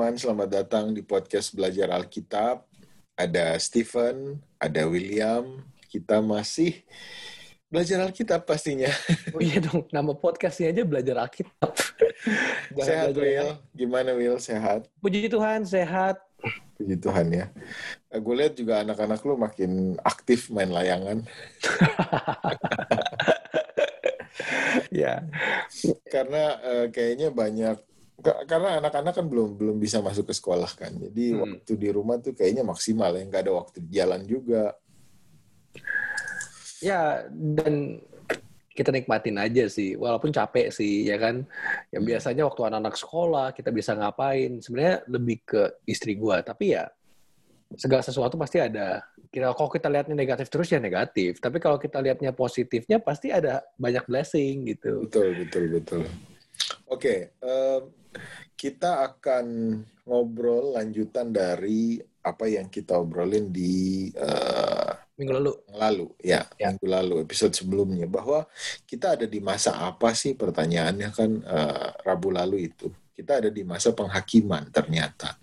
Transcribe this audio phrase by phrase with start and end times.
[0.00, 2.64] teman-teman, selamat datang di podcast Belajar Alkitab.
[3.20, 5.60] Ada Stephen, ada William.
[5.92, 6.88] Kita masih
[7.68, 8.88] belajar Alkitab pastinya.
[9.36, 11.76] Oh iya dong, nama podcastnya aja Belajar Alkitab.
[12.88, 13.60] sehat, Will.
[13.76, 14.40] Gimana, Will?
[14.40, 14.88] Sehat?
[15.04, 16.16] Puji Tuhan, sehat.
[16.80, 17.52] Puji Tuhan ya.
[18.08, 21.28] Gue lihat juga anak-anak lu makin aktif main layangan.
[25.04, 25.28] ya.
[26.08, 27.89] Karena uh, kayaknya banyak
[28.20, 30.92] karena anak-anak kan belum belum bisa masuk ke sekolah kan.
[30.92, 31.40] Jadi hmm.
[31.40, 34.76] waktu di rumah tuh kayaknya maksimal ya nggak ada waktu jalan juga.
[36.80, 38.00] Ya dan
[38.70, 41.44] kita nikmatin aja sih walaupun capek sih ya kan?
[41.92, 42.10] Yang hmm.
[42.12, 44.60] biasanya waktu anak-anak sekolah kita bisa ngapain?
[44.60, 46.88] Sebenarnya lebih ke istri gua tapi ya
[47.76, 49.04] segala sesuatu pasti ada.
[49.30, 51.38] Kita kalau kita lihatnya negatif terus ya negatif.
[51.38, 55.06] Tapi kalau kita lihatnya positifnya pasti ada banyak blessing gitu.
[55.06, 56.04] Betul betul betul
[56.90, 57.92] oke okay, um,
[58.54, 59.46] kita akan
[60.04, 65.52] ngobrol lanjutan dari apa yang kita obrolin di uh, minggu lalu.
[65.72, 68.44] Lalu, ya, ya, minggu lalu episode sebelumnya bahwa
[68.84, 72.88] kita ada di masa apa sih pertanyaannya kan uh, Rabu lalu itu.
[73.12, 75.36] Kita ada di masa penghakiman ternyata.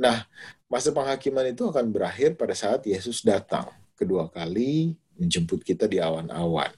[0.00, 0.24] Nah,
[0.72, 6.72] masa penghakiman itu akan berakhir pada saat Yesus datang kedua kali menjemput kita di awan-awan.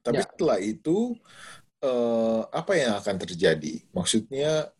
[0.00, 0.24] Tapi ya.
[0.24, 1.12] setelah itu
[1.82, 3.82] uh, apa yang akan terjadi?
[3.94, 4.70] Maksudnya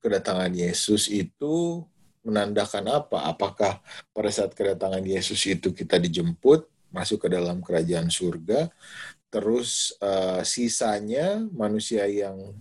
[0.00, 1.84] kedatangan Yesus itu
[2.26, 3.28] menandakan apa?
[3.30, 3.80] Apakah
[4.12, 8.66] pada saat kedatangan Yesus itu kita dijemput masuk ke dalam kerajaan surga,
[9.30, 12.54] terus uh, sisanya manusia yang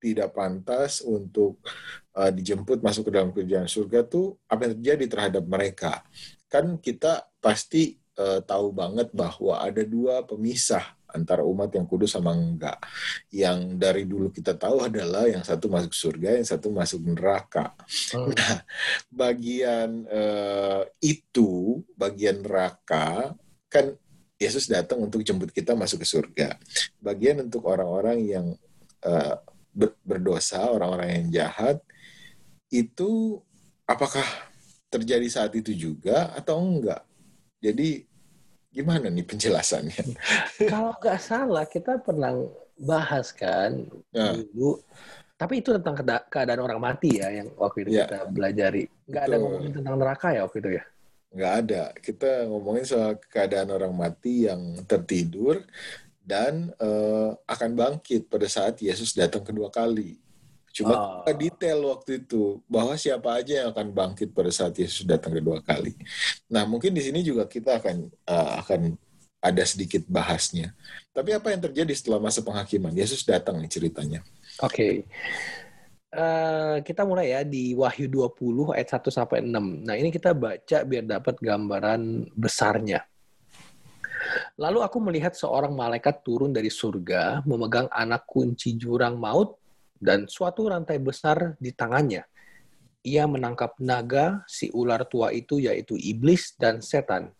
[0.00, 1.60] tidak pantas untuk
[2.16, 6.04] uh, dijemput masuk ke dalam kerajaan surga tuh apa yang terjadi terhadap mereka?
[6.48, 12.34] Kan kita pasti uh, tahu banget bahwa ada dua pemisah antara umat yang kudus sama
[12.34, 12.76] enggak.
[13.30, 17.72] Yang dari dulu kita tahu adalah yang satu masuk surga, yang satu masuk neraka.
[18.10, 18.34] Hmm.
[18.34, 18.58] Nah,
[19.08, 23.32] bagian uh, itu, bagian neraka,
[23.70, 23.94] kan
[24.34, 26.48] Yesus datang untuk jemput kita masuk ke surga.
[26.98, 28.46] Bagian untuk orang-orang yang
[29.06, 29.38] uh,
[30.02, 31.78] berdosa, orang-orang yang jahat,
[32.68, 33.38] itu
[33.86, 34.26] apakah
[34.90, 37.02] terjadi saat itu juga atau enggak?
[37.62, 38.06] Jadi
[38.74, 40.18] Gimana nih penjelasannya?
[40.72, 42.34] Kalau nggak salah kita pernah
[42.74, 44.34] bahas kan ya.
[44.34, 44.82] dulu,
[45.38, 45.94] tapi itu tentang
[46.26, 48.10] keadaan orang mati ya yang waktu itu ya.
[48.10, 48.84] kita belajari.
[49.06, 50.84] Nggak ada ngomongin tentang neraka ya waktu itu ya?
[51.34, 51.82] Nggak ada.
[51.98, 55.62] Kita ngomongin soal keadaan orang mati yang tertidur
[56.24, 60.18] dan uh, akan bangkit pada saat Yesus datang kedua kali.
[60.74, 61.34] Cuma oh.
[61.38, 65.94] detail waktu itu bahwa siapa aja yang akan bangkit pada saat Yesus datang kedua kali.
[66.50, 68.98] Nah, mungkin di sini juga kita akan uh, akan
[69.38, 70.74] ada sedikit bahasnya.
[71.14, 72.90] Tapi apa yang terjadi setelah masa penghakiman?
[72.90, 74.20] Yesus datang nih ceritanya.
[74.66, 74.74] Oke.
[74.74, 74.94] Okay.
[76.10, 79.86] Uh, eh, kita mulai ya di Wahyu 20 ayat 1 sampai 6.
[79.86, 83.06] Nah, ini kita baca biar dapat gambaran besarnya.
[84.58, 89.63] Lalu aku melihat seorang malaikat turun dari surga memegang anak kunci jurang maut
[90.04, 92.28] dan suatu rantai besar di tangannya.
[93.00, 97.32] Ia menangkap naga, si ular tua itu yaitu iblis dan setan.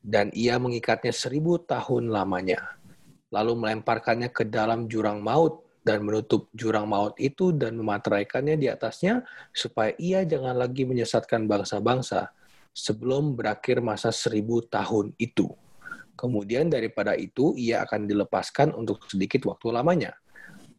[0.00, 2.80] Dan ia mengikatnya seribu tahun lamanya.
[3.28, 9.20] Lalu melemparkannya ke dalam jurang maut dan menutup jurang maut itu dan memateraikannya di atasnya
[9.52, 12.32] supaya ia jangan lagi menyesatkan bangsa-bangsa
[12.72, 15.52] sebelum berakhir masa seribu tahun itu.
[16.16, 20.12] Kemudian daripada itu ia akan dilepaskan untuk sedikit waktu lamanya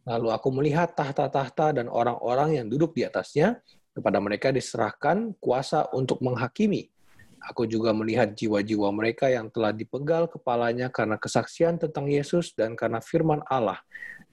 [0.06, 3.58] Lalu aku melihat tahta-tahta dan orang-orang yang duduk di atasnya,
[3.96, 6.92] kepada mereka diserahkan kuasa untuk menghakimi.
[7.46, 12.98] Aku juga melihat jiwa-jiwa mereka yang telah dipegal kepalanya karena kesaksian tentang Yesus dan karena
[12.98, 13.78] firman Allah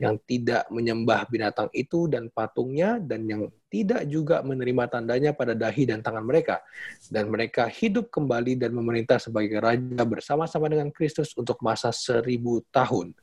[0.02, 5.86] yang tidak menyembah binatang itu dan patungnya dan yang tidak juga menerima tandanya pada dahi
[5.86, 6.62] dan tangan mereka.
[7.10, 13.14] Dan mereka hidup kembali dan memerintah sebagai raja bersama-sama dengan Kristus untuk masa seribu tahun.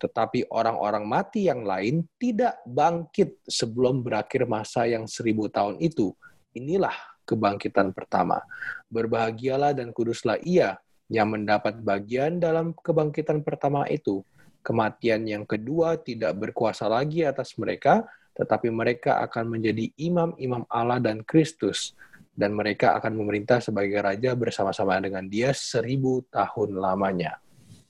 [0.00, 6.12] Tetapi orang-orang mati yang lain tidak bangkit sebelum berakhir masa yang seribu tahun itu.
[6.56, 8.40] Inilah kebangkitan pertama.
[8.88, 10.78] Berbahagialah dan kuduslah ia
[11.10, 14.22] yang mendapat bagian dalam kebangkitan pertama itu
[14.66, 18.02] Kematian yang kedua tidak berkuasa lagi atas mereka,
[18.34, 21.94] tetapi mereka akan menjadi imam-imam Allah dan Kristus,
[22.34, 27.38] dan mereka akan memerintah sebagai raja bersama-sama dengan Dia seribu tahun lamanya.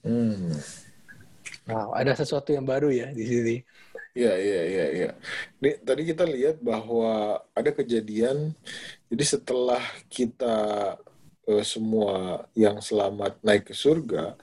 [0.04, 0.52] Hmm.
[1.64, 3.56] Wow, ada sesuatu yang baru ya di sini.
[4.16, 5.10] Iya, iya, iya, iya.
[5.84, 8.56] Tadi kita lihat bahwa ada kejadian,
[9.12, 10.56] jadi setelah kita
[11.44, 14.40] uh, semua yang selamat naik ke surga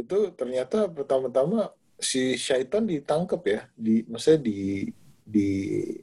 [0.00, 1.68] itu ternyata pertama-tama
[2.00, 4.88] si syaitan ditangkap ya di maksudnya di
[5.20, 5.48] di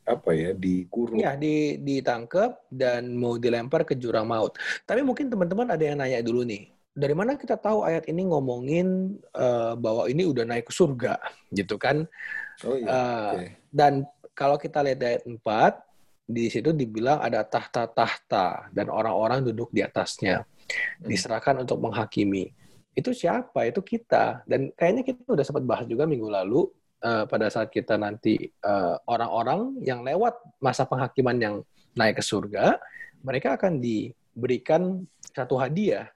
[0.05, 1.17] apa ya dikurung.
[1.17, 4.55] Ya, di ditangkap dan mau dilempar ke jurang maut.
[4.85, 6.69] Tapi mungkin teman-teman ada yang nanya dulu nih.
[6.97, 11.17] Dari mana kita tahu ayat ini ngomongin uh, bahwa ini udah naik ke surga,
[11.53, 12.09] gitu kan?
[12.65, 12.87] Oh iya.
[12.87, 13.49] Uh, okay.
[13.69, 13.93] Dan
[14.33, 15.41] kalau kita lihat ayat 4,
[16.27, 20.43] di situ dibilang ada tahta-tahta dan orang-orang duduk di atasnya.
[20.43, 21.07] Hmm.
[21.07, 22.51] Diserahkan untuk menghakimi.
[22.91, 23.69] Itu siapa?
[23.69, 24.43] Itu kita.
[24.43, 26.67] Dan kayaknya kita udah sempat bahas juga minggu lalu
[27.05, 31.55] uh, pada saat kita nanti eh, orang-orang yang lewat masa penghakiman yang
[31.93, 32.81] naik ke surga,
[33.21, 36.09] mereka akan diberikan satu hadiah.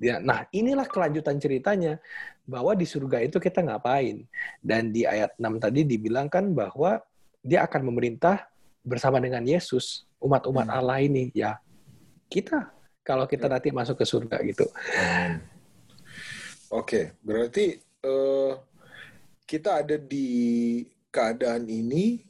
[0.00, 2.00] Ya, nah, inilah kelanjutan ceritanya
[2.48, 4.24] bahwa di surga itu kita ngapain.
[4.64, 7.04] Dan di ayat 6 tadi dibilangkan bahwa
[7.44, 8.48] dia akan memerintah
[8.80, 10.76] bersama dengan Yesus, umat-umat hmm.
[10.80, 11.28] Allah ini.
[11.36, 11.60] Ya,
[12.32, 12.72] kita
[13.04, 13.52] kalau kita hmm.
[13.52, 14.64] nanti masuk ke surga gitu.
[14.96, 15.44] Hmm.
[16.70, 17.64] Oke, okay, berarti
[18.08, 18.56] uh,
[19.44, 22.22] kita ada di keadaan ini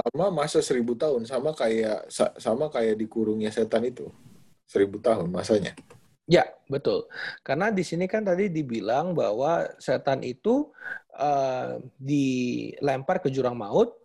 [0.00, 2.08] selama masa seribu tahun sama kayak
[2.38, 4.08] sama kayak dikurungnya setan itu
[4.64, 5.74] seribu tahun masanya.
[6.30, 7.10] Ya betul,
[7.42, 10.70] karena di sini kan tadi dibilang bahwa setan itu
[11.18, 13.98] uh, dilempar ke jurang maut,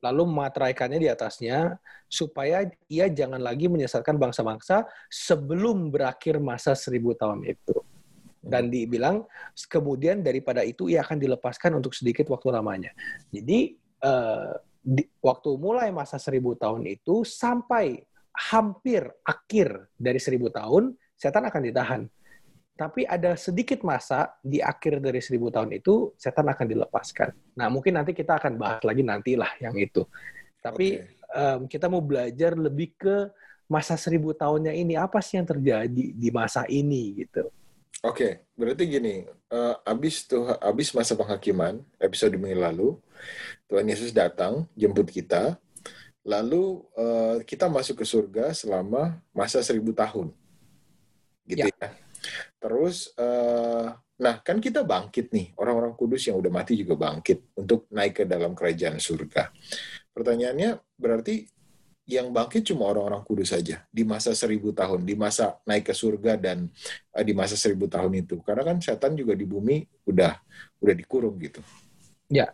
[0.00, 1.76] lalu memateraikannya di atasnya
[2.08, 7.76] supaya ia jangan lagi menyesatkan bangsa-bangsa sebelum berakhir masa seribu tahun itu.
[8.40, 9.28] Dan dibilang
[9.68, 12.88] kemudian daripada itu ia akan dilepaskan untuk sedikit waktu lamanya.
[13.28, 18.00] Jadi uh, di, waktu mulai masa seribu tahun itu sampai
[18.48, 22.02] hampir akhir dari seribu tahun, setan akan ditahan.
[22.80, 27.36] Tapi ada sedikit masa di akhir dari seribu tahun itu, setan akan dilepaskan.
[27.60, 30.08] Nah, mungkin nanti kita akan bahas lagi nantilah yang itu.
[30.64, 31.36] Tapi okay.
[31.36, 33.28] um, kita mau belajar lebih ke
[33.68, 37.52] masa seribu tahunnya ini, apa sih yang terjadi di masa ini gitu.
[38.00, 42.88] Oke, okay, berarti gini, uh, abis tuh abis masa penghakiman episode minggu lalu,
[43.68, 45.60] Tuhan Yesus datang jemput kita,
[46.24, 50.32] lalu uh, kita masuk ke surga selama masa seribu tahun,
[51.50, 51.74] gitu ya.
[51.74, 51.90] ya.
[52.60, 53.88] Terus, uh,
[54.20, 58.24] nah kan kita bangkit nih, orang-orang kudus yang udah mati juga bangkit untuk naik ke
[58.28, 59.48] dalam kerajaan surga.
[60.12, 61.48] Pertanyaannya berarti
[62.10, 66.36] yang bangkit cuma orang-orang kudus saja di masa seribu tahun, di masa naik ke surga
[66.36, 66.68] dan
[67.16, 68.42] uh, di masa seribu tahun itu.
[68.44, 70.36] Karena kan setan juga di bumi udah
[70.82, 71.62] udah dikurung gitu.
[72.28, 72.52] Ya,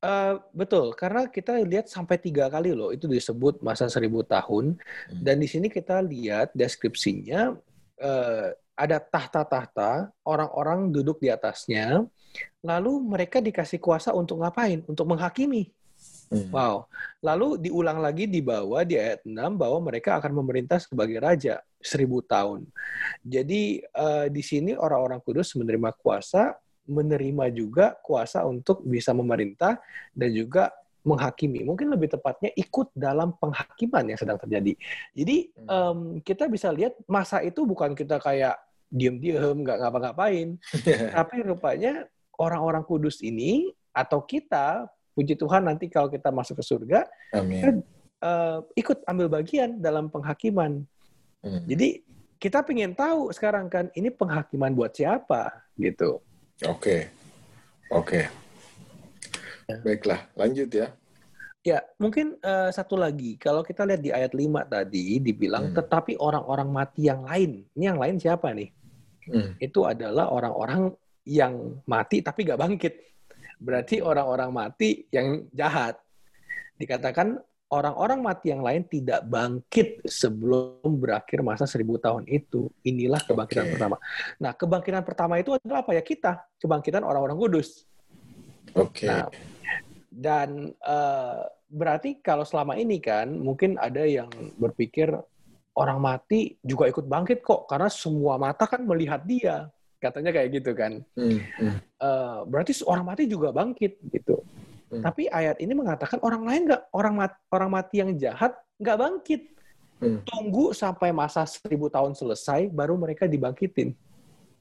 [0.00, 0.94] uh, betul.
[0.94, 4.78] Karena kita lihat sampai tiga kali loh itu disebut masa seribu tahun.
[4.78, 5.20] Hmm.
[5.20, 7.52] Dan di sini kita lihat deskripsinya
[8.02, 12.02] uh, ada tahta-tahta, orang-orang duduk di atasnya.
[12.64, 14.82] Lalu mereka dikasih kuasa untuk ngapain?
[14.90, 15.70] Untuk menghakimi
[16.32, 16.48] Hmm.
[16.48, 16.88] Wow.
[17.20, 22.24] Lalu diulang lagi di bawah di ayat 6 bahwa mereka akan memerintah sebagai raja seribu
[22.24, 22.64] tahun.
[23.20, 26.56] Jadi uh, di sini orang-orang kudus menerima kuasa,
[26.88, 29.76] menerima juga kuasa untuk bisa memerintah
[30.16, 30.72] dan juga
[31.02, 31.66] menghakimi.
[31.66, 34.72] Mungkin lebih tepatnya ikut dalam penghakiman yang sedang terjadi.
[35.14, 38.58] Jadi um, kita bisa lihat masa itu bukan kita kayak
[38.92, 40.60] diem-diem nggak ngapa-ngapain,
[41.16, 42.06] tapi rupanya
[42.36, 47.00] orang-orang kudus ini atau kita puji Tuhan nanti kalau kita masuk ke surga,
[47.36, 47.60] Amin.
[47.60, 47.70] Kita,
[48.24, 50.84] uh, ikut ambil bagian dalam penghakiman.
[51.42, 51.62] Hmm.
[51.66, 52.04] Jadi
[52.38, 56.22] kita pengen tahu sekarang kan ini penghakiman buat siapa gitu.
[56.62, 57.00] Oke, okay.
[57.90, 58.06] oke.
[58.06, 58.41] Okay.
[59.80, 60.92] Baiklah, lanjut ya.
[61.62, 63.38] Ya, mungkin uh, satu lagi.
[63.38, 65.76] Kalau kita lihat di ayat 5 tadi, dibilang, hmm.
[65.78, 67.64] tetapi orang-orang mati yang lain.
[67.78, 68.68] Ini yang lain siapa nih?
[69.30, 69.54] Hmm.
[69.62, 70.90] Itu adalah orang-orang
[71.22, 73.12] yang mati tapi gak bangkit
[73.62, 75.94] berarti orang-orang mati yang jahat.
[76.74, 77.38] Dikatakan
[77.70, 82.66] orang-orang mati yang lain tidak bangkit sebelum berakhir masa seribu tahun itu.
[82.82, 83.72] Inilah kebangkitan okay.
[83.78, 83.96] pertama.
[84.42, 86.02] Nah, kebangkitan pertama itu adalah apa ya?
[86.02, 87.86] Kita, kebangkitan orang-orang kudus.
[88.74, 89.06] Oke.
[89.06, 89.08] Okay.
[89.08, 89.30] Nah,
[90.12, 94.28] dan uh, berarti kalau selama ini kan mungkin ada yang
[94.60, 95.08] berpikir
[95.72, 100.76] orang mati juga ikut bangkit kok karena semua mata kan melihat dia katanya kayak gitu
[100.76, 101.00] kan.
[101.16, 101.76] Hmm, hmm.
[101.96, 104.44] Uh, berarti orang mati juga bangkit gitu.
[104.92, 105.00] Hmm.
[105.00, 109.42] Tapi ayat ini mengatakan orang lain nggak orang mati, orang mati yang jahat nggak bangkit.
[110.02, 110.18] Hmm.
[110.26, 113.96] Tunggu sampai masa seribu tahun selesai baru mereka dibangkitin.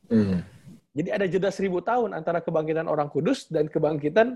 [0.07, 0.45] Hmm.
[0.91, 4.35] Jadi ada jeda seribu tahun antara kebangkitan orang kudus dan kebangkitan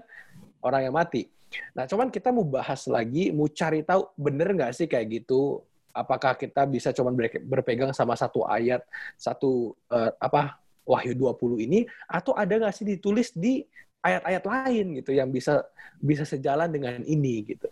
[0.66, 1.30] orang yang mati.
[1.78, 5.62] Nah, cuman kita mau bahas lagi, mau cari tahu bener nggak sih kayak gitu?
[5.96, 7.14] Apakah kita bisa cuma
[7.46, 8.84] berpegang sama satu ayat,
[9.16, 13.66] satu uh, apa Wahyu 20 ini atau ada nggak sih ditulis di
[14.06, 15.66] ayat-ayat lain gitu yang bisa
[15.98, 17.66] bisa sejalan dengan ini gitu.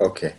[0.00, 0.14] Oke.
[0.14, 0.32] Okay.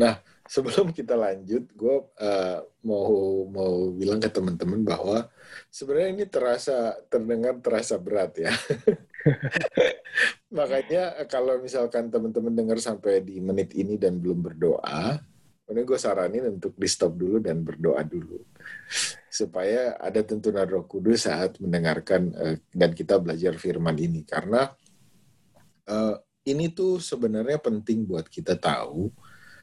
[0.00, 0.18] Nah,
[0.50, 5.30] sebelum kita lanjut, gue uh, mau mau bilang ke teman-teman bahwa
[5.70, 8.50] sebenarnya ini terasa terdengar terasa berat ya.
[10.58, 15.22] Makanya kalau misalkan teman-teman dengar sampai di menit ini dan belum berdoa,
[15.70, 18.42] ini gue saranin untuk di stop dulu dan berdoa dulu
[19.30, 24.66] supaya ada tuntunan Roh Kudus saat mendengarkan uh, dan kita belajar firman ini karena
[25.86, 29.14] uh, ini tuh sebenarnya penting buat kita tahu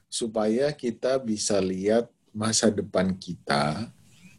[0.08, 3.92] supaya kita bisa lihat masa depan kita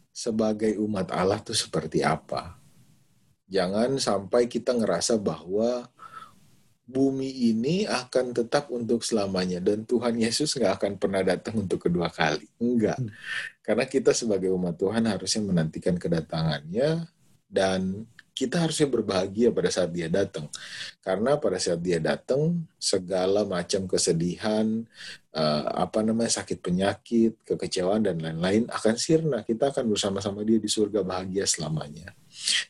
[0.09, 2.57] sebagai umat Allah tuh seperti apa.
[3.49, 5.89] Jangan sampai kita ngerasa bahwa
[6.89, 12.09] bumi ini akan tetap untuk selamanya dan Tuhan Yesus nggak akan pernah datang untuk kedua
[12.09, 12.49] kali.
[12.57, 12.97] Enggak.
[12.97, 13.13] Hmm.
[13.61, 17.05] Karena kita sebagai umat Tuhan harusnya menantikan kedatangannya
[17.45, 18.09] dan
[18.39, 20.47] kita harusnya berbahagia pada saat dia datang.
[21.03, 24.87] Karena pada saat dia datang, segala macam kesedihan,
[25.35, 29.43] uh, apa namanya sakit penyakit, kekecewaan dan lain-lain akan sirna.
[29.43, 32.15] Kita akan bersama-sama dia di surga bahagia selamanya.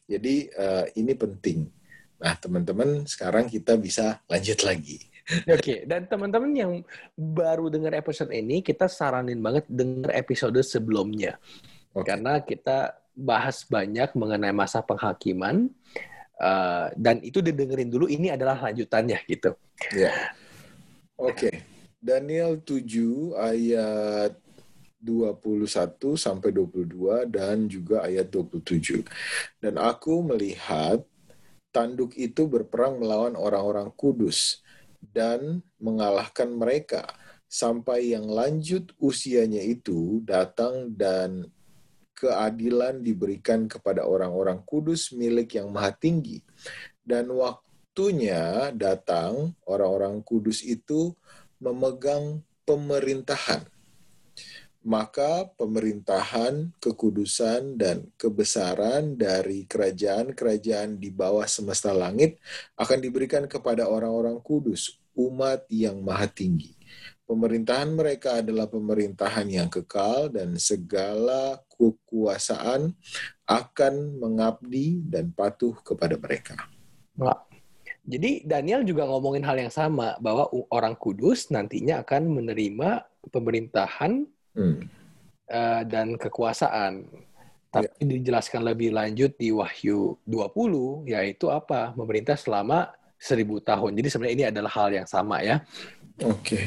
[0.09, 1.69] Jadi uh, ini penting.
[2.17, 4.97] Nah, teman-teman, sekarang kita bisa lanjut lagi.
[5.45, 5.77] Oke, okay.
[5.85, 6.71] dan teman-teman yang
[7.13, 11.37] baru dengar episode ini, kita saranin banget dengar episode sebelumnya.
[11.93, 12.05] Okay.
[12.09, 15.67] Karena kita bahas banyak mengenai masa penghakiman
[16.39, 19.53] uh, dan itu didengerin dulu ini adalah lanjutannya gitu.
[19.91, 20.09] Ya.
[20.09, 20.17] Yeah.
[21.19, 21.35] Oke.
[21.35, 21.55] Okay.
[21.99, 24.39] Daniel 7 ayat
[25.03, 29.03] 21 sampai 22 dan juga ayat 27.
[29.59, 31.03] Dan aku melihat
[31.75, 34.63] tanduk itu berperang melawan orang-orang kudus
[34.99, 37.03] dan mengalahkan mereka
[37.49, 41.47] sampai yang lanjut usianya itu datang dan
[42.19, 46.43] keadilan diberikan kepada orang-orang kudus milik yang maha tinggi.
[46.99, 51.15] Dan waktunya datang orang-orang kudus itu
[51.63, 53.63] memegang pemerintahan.
[54.79, 62.39] Maka pemerintahan, kekudusan, dan kebesaran dari kerajaan-kerajaan di bawah semesta langit
[62.79, 66.78] akan diberikan kepada orang-orang kudus, umat yang maha tinggi
[67.29, 72.89] Pemerintahan mereka adalah pemerintahan yang kekal dan segala kekuasaan
[73.45, 76.57] akan mengabdi dan patuh kepada mereka.
[77.13, 77.37] Nah,
[78.01, 84.25] jadi Daniel juga ngomongin hal yang sama bahwa orang kudus nantinya akan menerima pemerintahan
[84.57, 84.79] hmm.
[85.53, 87.05] uh, dan kekuasaan.
[87.69, 88.09] Tapi ya.
[88.17, 91.93] dijelaskan lebih lanjut di Wahyu 20 yaitu apa?
[91.93, 92.89] Memerintah selama
[93.21, 93.93] seribu tahun.
[93.99, 95.61] Jadi sebenarnya ini adalah hal yang sama ya.
[96.19, 96.35] Oke.
[96.43, 96.65] Okay.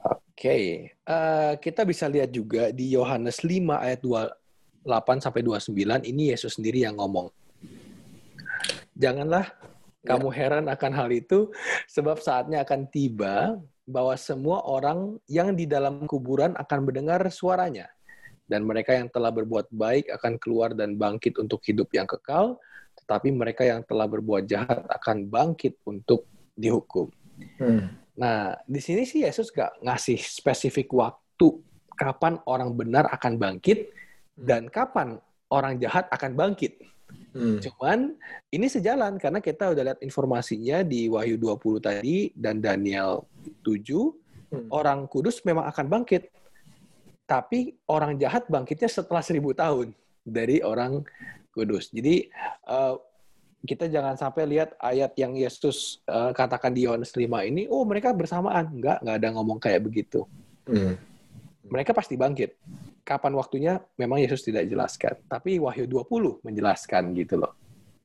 [0.00, 0.64] Oke, okay.
[1.04, 6.56] uh, eh, kita bisa lihat juga di Yohanes 5 ayat 28 sampai 29 ini Yesus
[6.56, 7.28] sendiri yang ngomong.
[8.96, 9.52] Janganlah
[10.00, 10.08] ya.
[10.14, 11.52] kamu heran akan hal itu
[11.90, 17.90] sebab saatnya akan tiba bahwa semua orang yang di dalam kuburan akan mendengar suaranya
[18.50, 22.58] dan mereka yang telah berbuat baik akan keluar dan bangkit untuk hidup yang kekal,
[22.98, 26.26] tetapi mereka yang telah berbuat jahat akan bangkit untuk
[26.58, 27.12] dihukum.
[27.62, 27.99] Hmm.
[28.20, 31.56] Nah, di sini sih Yesus gak ngasih spesifik waktu
[31.96, 33.88] kapan orang benar akan bangkit
[34.36, 35.16] dan kapan
[35.48, 36.76] orang jahat akan bangkit.
[37.32, 37.58] Hmm.
[37.64, 38.14] Cuman
[38.52, 43.24] ini sejalan karena kita udah lihat informasinya di Wahyu 20 tadi dan Daniel
[43.64, 43.72] 7,
[44.52, 44.68] hmm.
[44.68, 46.28] orang kudus memang akan bangkit.
[47.24, 49.96] Tapi orang jahat bangkitnya setelah seribu tahun
[50.26, 51.06] dari orang
[51.56, 51.88] kudus.
[51.88, 52.28] Jadi
[52.68, 53.00] uh,
[53.60, 58.16] kita jangan sampai lihat ayat yang Yesus uh, katakan di Yohanes 5 ini, oh mereka
[58.16, 58.72] bersamaan.
[58.72, 60.24] Enggak, enggak ada ngomong kayak begitu.
[60.64, 60.96] Hmm.
[61.68, 62.56] Mereka pasti bangkit.
[63.04, 65.20] Kapan waktunya memang Yesus tidak jelaskan.
[65.28, 67.52] Tapi Wahyu 20 menjelaskan gitu loh.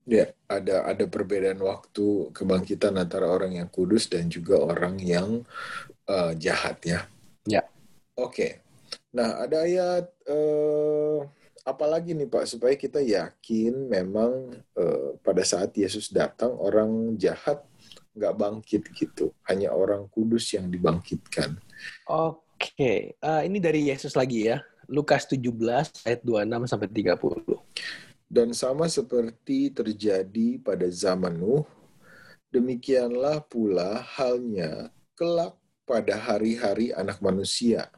[0.05, 5.41] Ya, ada ada perbedaan waktu kebangkitan antara orang yang kudus dan juga orang yang
[6.05, 6.99] uh, jahat ya.
[7.49, 7.65] Ya.
[8.13, 8.29] Oke.
[8.29, 8.51] Okay.
[9.15, 11.25] Nah, ada ayat uh,
[11.65, 17.65] apalagi nih Pak supaya kita yakin memang uh, pada saat Yesus datang orang jahat
[18.15, 21.59] nggak bangkit gitu, hanya orang kudus yang dibangkitkan.
[22.07, 22.99] Oke, okay.
[23.19, 25.51] uh, eh, ini dari Yesus lagi ya, Lukas 17
[26.07, 27.43] ayat 26 sampai 30.
[28.31, 31.67] Dan sama seperti terjadi pada zaman Nuh,
[32.55, 34.87] demikianlah pula halnya
[35.19, 37.93] kelak pada hari-hari anak manusia.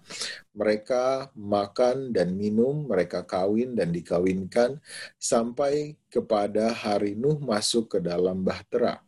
[0.51, 4.77] Mereka makan dan minum, mereka kawin dan dikawinkan,
[5.15, 8.99] sampai kepada hari Nuh masuk ke dalam bahtera.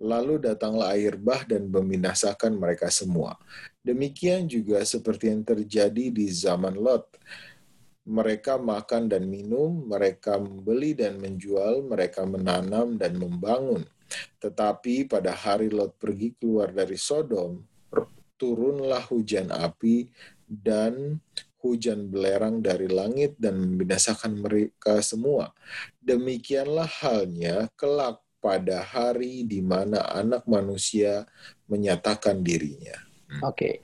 [0.00, 3.38] Lalu datanglah air bah dan membinasakan mereka semua.
[3.84, 7.20] Demikian juga seperti yang terjadi di zaman Lot.
[8.08, 13.84] Mereka makan dan minum, mereka membeli dan menjual, mereka menanam dan membangun.
[14.40, 17.60] Tetapi pada hari Lot pergi keluar dari Sodom,
[18.40, 20.08] turunlah hujan api
[20.48, 21.20] dan
[21.60, 25.52] hujan belerang dari langit dan membinasakan mereka semua.
[26.00, 31.28] Demikianlah halnya kelak pada hari di mana anak manusia
[31.68, 32.96] menyatakan dirinya.
[33.30, 33.46] Hmm.
[33.46, 33.74] Oke, okay.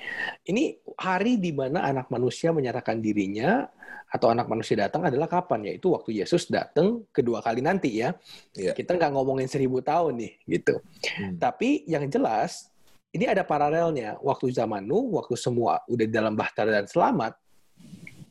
[0.50, 3.68] ini hari di mana anak manusia menyatakan dirinya
[4.10, 5.70] atau anak manusia datang adalah kapan?
[5.70, 8.16] Yaitu waktu Yesus datang kedua kali nanti ya.
[8.56, 8.74] Yeah.
[8.74, 10.82] Kita nggak ngomongin seribu tahun nih, gitu.
[10.82, 11.38] Hmm.
[11.38, 12.74] Tapi yang jelas
[13.14, 14.18] ini ada paralelnya.
[14.18, 17.36] Waktu zaman Nuh, waktu semua udah dalam bahtera dan selamat,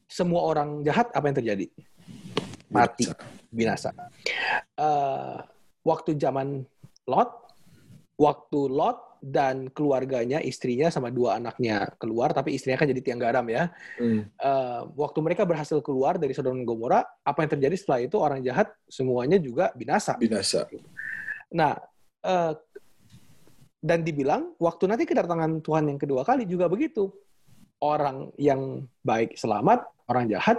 [0.06, 1.66] semua orang jahat apa yang terjadi?
[2.70, 3.08] Mati,
[3.50, 3.94] binasa.
[4.76, 5.40] Uh,
[5.86, 6.66] waktu zaman
[7.06, 7.32] Lot,
[8.18, 13.46] waktu Lot dan keluarganya, istrinya sama dua anaknya keluar, tapi istrinya kan jadi tiang garam
[13.50, 13.74] ya.
[13.98, 14.30] Hmm.
[14.38, 18.46] Uh, waktu mereka berhasil keluar dari Sodom dan Gomora, apa yang terjadi setelah itu orang
[18.46, 20.14] jahat semuanya juga binasa.
[20.22, 20.70] Binasa.
[21.50, 21.74] Nah,
[22.22, 22.54] uh,
[23.86, 27.14] dan dibilang waktu nanti kedatangan Tuhan yang kedua kali juga begitu.
[27.78, 30.58] Orang yang baik selamat, orang jahat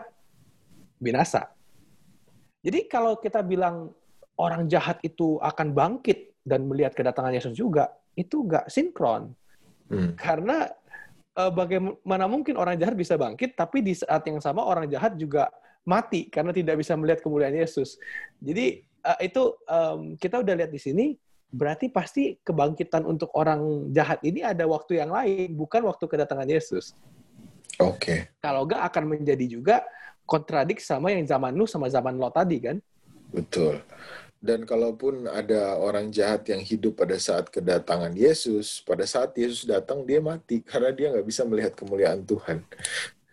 [1.02, 1.50] binasa.
[2.62, 3.90] Jadi kalau kita bilang
[4.38, 9.34] orang jahat itu akan bangkit dan melihat kedatangan Yesus juga, itu nggak sinkron.
[9.90, 10.14] Hmm.
[10.14, 10.70] Karena
[11.34, 15.50] uh, bagaimana mungkin orang jahat bisa bangkit, tapi di saat yang sama orang jahat juga
[15.82, 17.98] mati karena tidak bisa melihat kemuliaan Yesus.
[18.38, 21.06] Jadi uh, itu um, kita udah lihat di sini
[21.50, 26.92] berarti pasti kebangkitan untuk orang jahat ini ada waktu yang lain, bukan waktu kedatangan Yesus.
[27.78, 28.00] Oke.
[28.00, 28.18] Okay.
[28.40, 29.76] Kalau enggak akan menjadi juga
[30.26, 32.76] kontradik sama yang zaman Nuh sama zaman Lot tadi kan?
[33.30, 33.80] Betul.
[34.36, 40.04] Dan kalaupun ada orang jahat yang hidup pada saat kedatangan Yesus, pada saat Yesus datang
[40.04, 42.60] dia mati karena dia nggak bisa melihat kemuliaan Tuhan.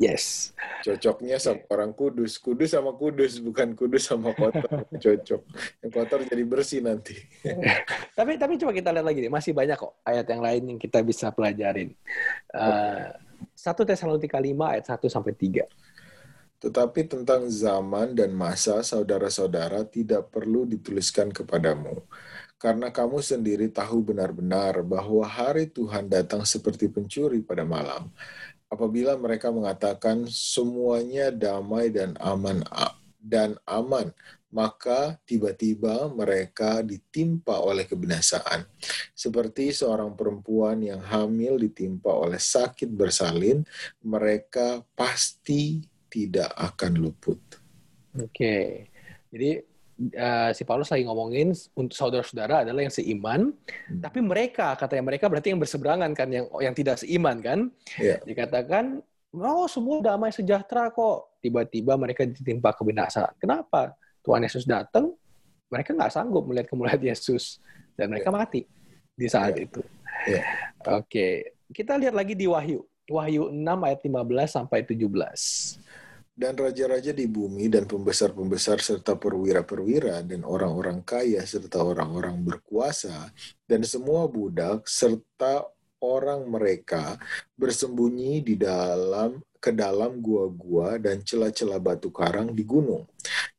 [0.01, 0.57] Yes.
[0.81, 2.41] Cocoknya sama orang kudus.
[2.41, 4.89] Kudus sama kudus, bukan kudus sama kotor.
[5.03, 5.41] Cocok.
[5.85, 7.13] Yang kotor jadi bersih nanti.
[8.17, 9.31] tapi tapi coba kita lihat lagi nih.
[9.31, 11.93] Masih banyak kok ayat yang lain yang kita bisa pelajarin.
[12.50, 13.13] Uh,
[13.53, 15.62] 1 Tesalonika 5 ayat 1 sampai 3.
[16.63, 22.01] Tetapi tentang zaman dan masa saudara-saudara tidak perlu dituliskan kepadamu.
[22.56, 28.08] Karena kamu sendiri tahu benar-benar bahwa hari Tuhan datang seperti pencuri pada malam
[28.73, 32.65] apabila mereka mengatakan semuanya damai dan aman
[33.21, 34.09] dan aman,
[34.53, 38.65] maka tiba-tiba mereka ditimpa oleh kebinasaan.
[39.15, 43.65] Seperti seorang perempuan yang hamil ditimpa oleh sakit bersalin,
[44.05, 45.81] mereka pasti
[46.12, 47.41] tidak akan luput.
[48.13, 48.89] Oke.
[49.33, 54.01] Jadi uh, si Paulus lagi ngomongin untuk saudara-saudara adalah yang seiman, hmm.
[54.01, 57.69] tapi mereka katanya mereka berarti yang berseberangan kan yang yang tidak seiman kan?
[57.97, 58.19] Yeah.
[58.25, 59.01] Dikatakan
[59.38, 61.39] oh semua damai sejahtera kok.
[61.43, 63.36] Tiba-tiba mereka ditimpa kebinasaan.
[63.38, 63.93] Kenapa?
[64.23, 65.12] Tuhan Yesus datang,
[65.67, 67.60] mereka nggak sanggup melihat kemuliaan Yesus
[67.99, 68.38] dan mereka yeah.
[68.39, 68.62] mati
[69.13, 69.65] di saat yeah.
[69.65, 69.82] itu.
[70.23, 70.45] Yeah.
[70.88, 71.34] Oke, okay.
[71.75, 72.88] kita lihat lagi di Wahyu.
[73.03, 75.03] Wahyu 6 ayat 15 sampai 17
[76.34, 83.30] dan raja-raja di bumi dan pembesar-pembesar serta perwira-perwira dan orang-orang kaya serta orang-orang berkuasa
[83.69, 85.69] dan semua budak serta
[86.02, 87.15] orang mereka
[87.56, 93.08] bersembunyi di dalam ke dalam gua-gua dan celah-celah batu karang di gunung.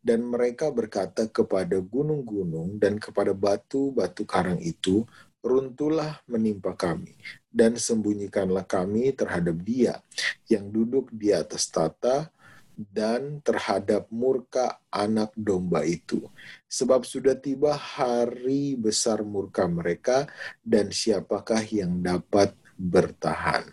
[0.05, 5.09] Dan mereka berkata kepada gunung-gunung dan kepada batu-batu karang itu,
[5.41, 7.17] runtuhlah menimpa kami,
[7.49, 9.97] dan sembunyikanlah kami terhadap dia
[10.45, 12.29] yang duduk di atas tata,
[12.75, 16.27] dan terhadap murka anak domba itu.
[16.67, 20.27] Sebab sudah tiba hari besar murka mereka
[20.61, 23.65] dan siapakah yang dapat bertahan.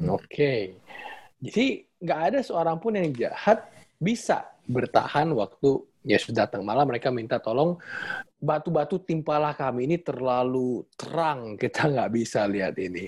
[0.00, 0.16] Hmm.
[0.16, 0.28] Oke.
[0.32, 0.60] Okay.
[1.36, 1.66] Jadi
[2.00, 3.68] nggak ada seorang pun yang jahat
[4.00, 6.64] bisa bertahan waktu Yesus datang.
[6.64, 7.76] Malah mereka minta tolong
[8.40, 11.60] batu-batu timpalah kami ini terlalu terang.
[11.60, 13.04] Kita nggak bisa lihat ini.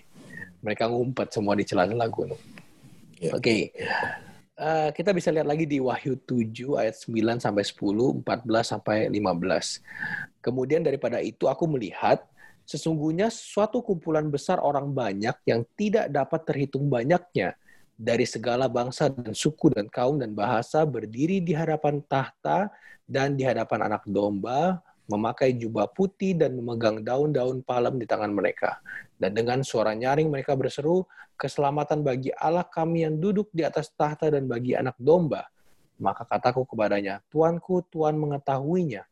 [0.60, 2.42] Mereka ngumpet semua di celah-celah gunung.
[3.22, 3.38] Yeah.
[3.38, 3.72] Oke.
[3.72, 4.27] Okay.
[4.58, 9.78] Uh, kita bisa lihat lagi di Wahyu 7 ayat 9 sampai 10, 14 sampai 15.
[10.42, 12.26] Kemudian daripada itu aku melihat
[12.66, 17.54] sesungguhnya suatu kumpulan besar orang banyak yang tidak dapat terhitung banyaknya
[17.94, 22.66] dari segala bangsa dan suku dan kaum dan bahasa berdiri di hadapan tahta
[23.06, 28.78] dan di hadapan anak domba memakai jubah putih dan memegang daun-daun palem di tangan mereka.
[29.16, 31.08] Dan dengan suara nyaring mereka berseru,
[31.40, 35.48] keselamatan bagi Allah kami yang duduk di atas tahta dan bagi anak domba.
[35.98, 39.02] Maka kataku kepadanya, Tuanku, Tuhan mengetahuinya.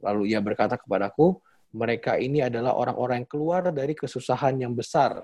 [0.00, 1.36] Lalu ia berkata kepadaku,
[1.76, 5.20] mereka ini adalah orang-orang yang keluar dari kesusahan yang besar.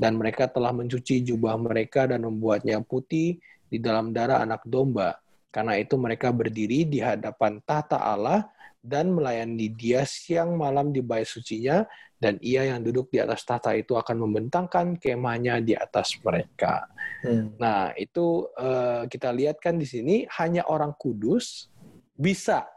[0.00, 3.36] Dan mereka telah mencuci jubah mereka dan membuatnya putih
[3.68, 5.20] di dalam darah anak domba.
[5.52, 8.48] Karena itu mereka berdiri di hadapan tahta Allah
[8.84, 11.88] dan melayani dia siang malam di bait sucinya,
[12.20, 16.84] dan ia yang duduk di atas tahta itu akan membentangkan kemahnya di atas mereka.
[17.24, 17.56] Hmm.
[17.56, 21.72] Nah, itu uh, kita lihat kan di sini hanya orang kudus
[22.12, 22.68] bisa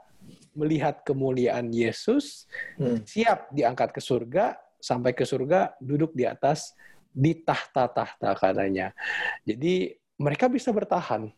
[0.56, 2.48] melihat kemuliaan Yesus,
[2.80, 3.04] hmm.
[3.04, 6.72] siap diangkat ke surga, sampai ke surga duduk di atas
[7.12, 8.96] di tahta-tahta katanya.
[9.44, 11.30] Jadi mereka bisa bertahan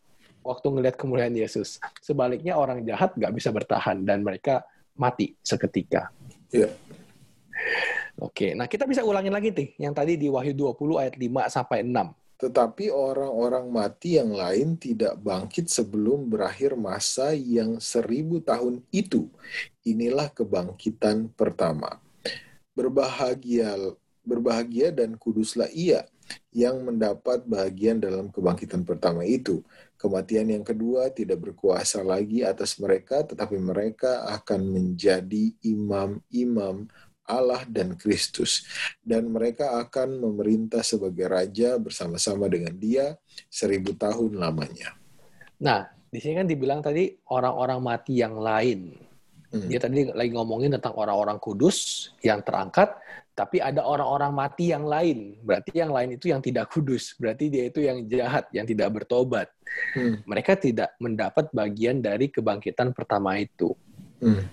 [0.44, 1.78] waktu ngelihat kemuliaan Yesus.
[2.00, 4.64] Sebaliknya orang jahat nggak bisa bertahan dan mereka
[5.00, 6.12] mati seketika.
[6.52, 6.72] Iya.
[8.20, 11.88] Oke, nah kita bisa ulangin lagi nih yang tadi di Wahyu 20 ayat 5 sampai
[11.88, 12.12] 6.
[12.40, 19.28] Tetapi orang-orang mati yang lain tidak bangkit sebelum berakhir masa yang seribu tahun itu.
[19.84, 22.00] Inilah kebangkitan pertama.
[22.72, 23.76] Berbahagia,
[24.24, 26.08] berbahagia dan kuduslah ia
[26.56, 29.60] yang mendapat bagian dalam kebangkitan pertama itu.
[30.00, 36.88] Kematian yang kedua tidak berkuasa lagi atas mereka, tetapi mereka akan menjadi imam-imam
[37.28, 38.64] Allah dan Kristus.
[39.04, 43.20] Dan mereka akan memerintah sebagai raja bersama-sama dengan dia
[43.52, 44.96] seribu tahun lamanya.
[45.60, 48.96] Nah, di sini kan dibilang tadi orang-orang mati yang lain.
[49.52, 49.68] Hmm.
[49.68, 52.96] Dia tadi lagi ngomongin tentang orang-orang kudus yang terangkat,
[53.40, 55.40] tapi ada orang-orang mati yang lain.
[55.40, 57.16] Berarti yang lain itu yang tidak kudus.
[57.16, 59.48] Berarti dia itu yang jahat, yang tidak bertobat.
[59.96, 60.20] Hmm.
[60.28, 63.72] Mereka tidak mendapat bagian dari kebangkitan pertama itu.
[64.20, 64.44] Hmm.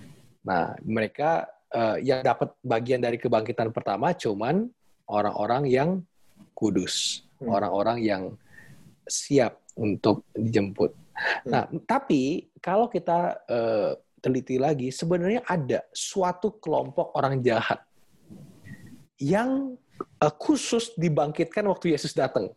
[0.47, 4.71] Nah, mereka uh, yang dapat bagian dari kebangkitan pertama cuman
[5.11, 5.89] orang-orang yang
[6.55, 7.51] kudus, hmm.
[7.51, 8.23] orang-orang yang
[9.03, 10.95] siap untuk dijemput.
[11.43, 11.51] Hmm.
[11.51, 17.83] Nah, tapi kalau kita uh, teliti lagi, sebenarnya ada suatu kelompok orang jahat
[19.17, 19.75] yang
[20.21, 22.53] uh, khusus dibangkitkan waktu Yesus datang.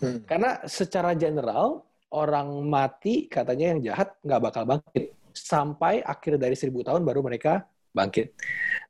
[0.00, 0.20] Hmm.
[0.24, 6.86] Karena secara general orang mati katanya yang jahat nggak bakal bangkit sampai akhir dari seribu
[6.86, 8.34] tahun baru mereka bangkit.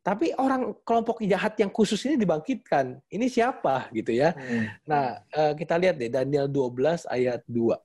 [0.00, 3.00] Tapi orang kelompok jahat yang khusus ini dibangkitkan.
[3.08, 4.32] Ini siapa gitu ya?
[4.32, 4.64] Hmm.
[4.88, 7.76] Nah, uh, kita lihat deh Daniel 12 ayat 2.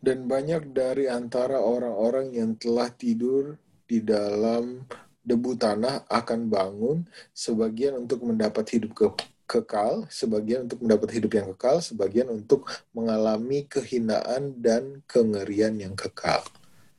[0.00, 4.86] Dan banyak dari antara orang-orang yang telah tidur di dalam
[5.30, 6.98] debu tanah akan bangun,
[7.30, 9.06] sebagian untuk mendapat hidup ke
[9.46, 16.42] kekal, sebagian untuk mendapat hidup yang kekal, sebagian untuk mengalami kehinaan dan kengerian yang kekal.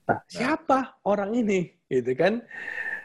[0.08, 1.72] Nah, siapa orang ini?
[1.92, 2.40] Gitu kan?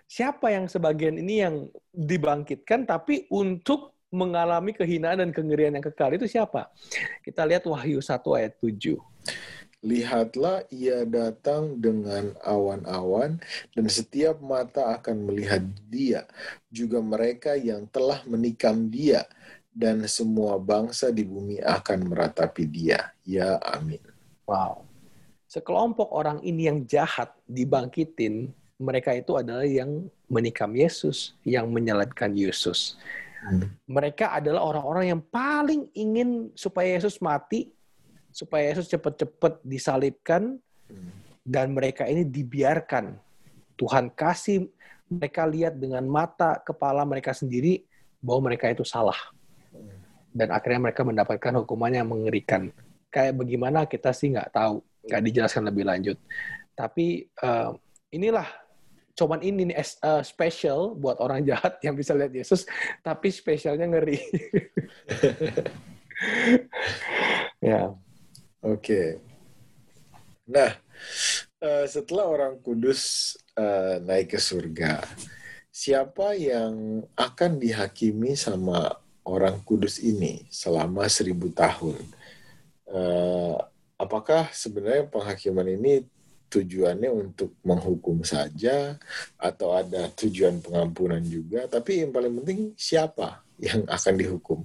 [0.07, 6.31] Siapa yang sebagian ini yang dibangkitkan tapi untuk mengalami kehinaan dan kengerian yang kekal itu
[6.31, 6.71] siapa?
[7.27, 8.99] Kita lihat Wahyu 1 ayat 7.
[9.87, 13.39] Lihatlah ia datang dengan awan-awan
[13.71, 16.27] dan setiap mata akan melihat dia,
[16.75, 19.23] juga mereka yang telah menikam dia,
[19.71, 23.15] dan semua bangsa di bumi akan meratapi dia.
[23.23, 24.03] Ya amin.
[24.49, 24.83] Wow.
[25.47, 28.51] Sekelompok orang ini yang jahat dibangkitin,
[28.83, 32.99] mereka itu adalah yang menikam Yesus, yang menyelamatkan Yesus.
[33.47, 33.71] Hmm.
[33.87, 37.76] Mereka adalah orang-orang yang paling ingin supaya Yesus mati
[38.37, 40.61] supaya Yesus cepat-cepat disalibkan
[41.41, 43.17] dan mereka ini dibiarkan.
[43.81, 44.69] Tuhan kasih
[45.09, 47.89] mereka lihat dengan mata kepala mereka sendiri
[48.21, 49.17] bahwa mereka itu salah.
[50.37, 52.69] Dan akhirnya mereka mendapatkan hukuman yang mengerikan.
[53.09, 56.21] Kayak bagaimana kita sih nggak tahu, nggak dijelaskan lebih lanjut.
[56.77, 57.73] Tapi uh,
[58.13, 58.45] inilah
[59.17, 62.69] cuman ini nih uh, special buat orang jahat yang bisa lihat Yesus,
[63.01, 64.21] tapi spesialnya ngeri.
[67.73, 67.97] ya.
[68.65, 69.21] Oke.
[70.47, 70.79] Nah,
[71.61, 75.03] uh, setelah orang kudus uh, naik ke surga,
[75.75, 78.95] siapa yang akan dihakimi sama
[79.27, 81.99] orang kudus ini selama seribu tahun?
[82.87, 83.59] Uh,
[83.99, 86.07] apakah sebenarnya penghakiman ini
[86.47, 88.95] tujuannya untuk menghukum saja
[89.35, 91.67] atau ada tujuan pengampunan juga?
[91.67, 94.63] Tapi yang paling penting siapa yang akan dihukum?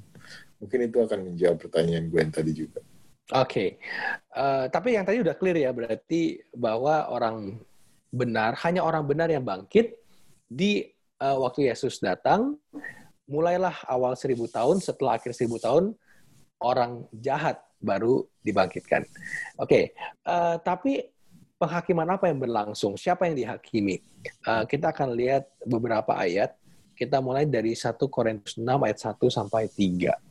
[0.62, 2.86] Mungkin itu akan menjawab pertanyaan gue yang tadi juga.
[3.32, 3.70] Oke, okay.
[4.36, 7.64] uh, eh, tapi yang tadi udah clear ya berarti bahwa orang
[8.12, 9.96] benar hanya orang benar yang bangkit
[10.52, 10.84] di
[11.24, 12.60] uh, waktu Yesus datang.
[13.32, 15.96] Mulailah awal seribu tahun, setelah akhir seribu tahun
[16.60, 19.08] orang jahat baru dibangkitkan.
[19.56, 19.84] Oke, okay.
[20.28, 21.00] uh, eh, tapi
[21.56, 23.00] penghakiman apa yang berlangsung?
[23.00, 24.04] Siapa yang dihakimi?
[24.44, 26.52] Uh, kita akan lihat beberapa ayat.
[27.00, 30.31] Kita mulai dari 1 Korintus 6 ayat 1 sampai 3.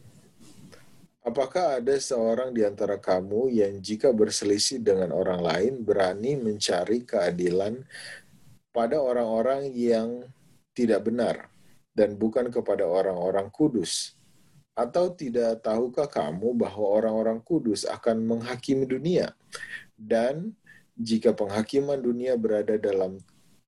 [1.20, 7.76] Apakah ada seorang di antara kamu yang jika berselisih dengan orang lain berani mencari keadilan
[8.72, 10.24] pada orang-orang yang
[10.72, 11.52] tidak benar
[11.92, 14.16] dan bukan kepada orang-orang kudus?
[14.72, 19.36] Atau tidak tahukah kamu bahwa orang-orang kudus akan menghakimi dunia?
[19.92, 20.56] Dan
[20.96, 23.20] jika penghakiman dunia berada dalam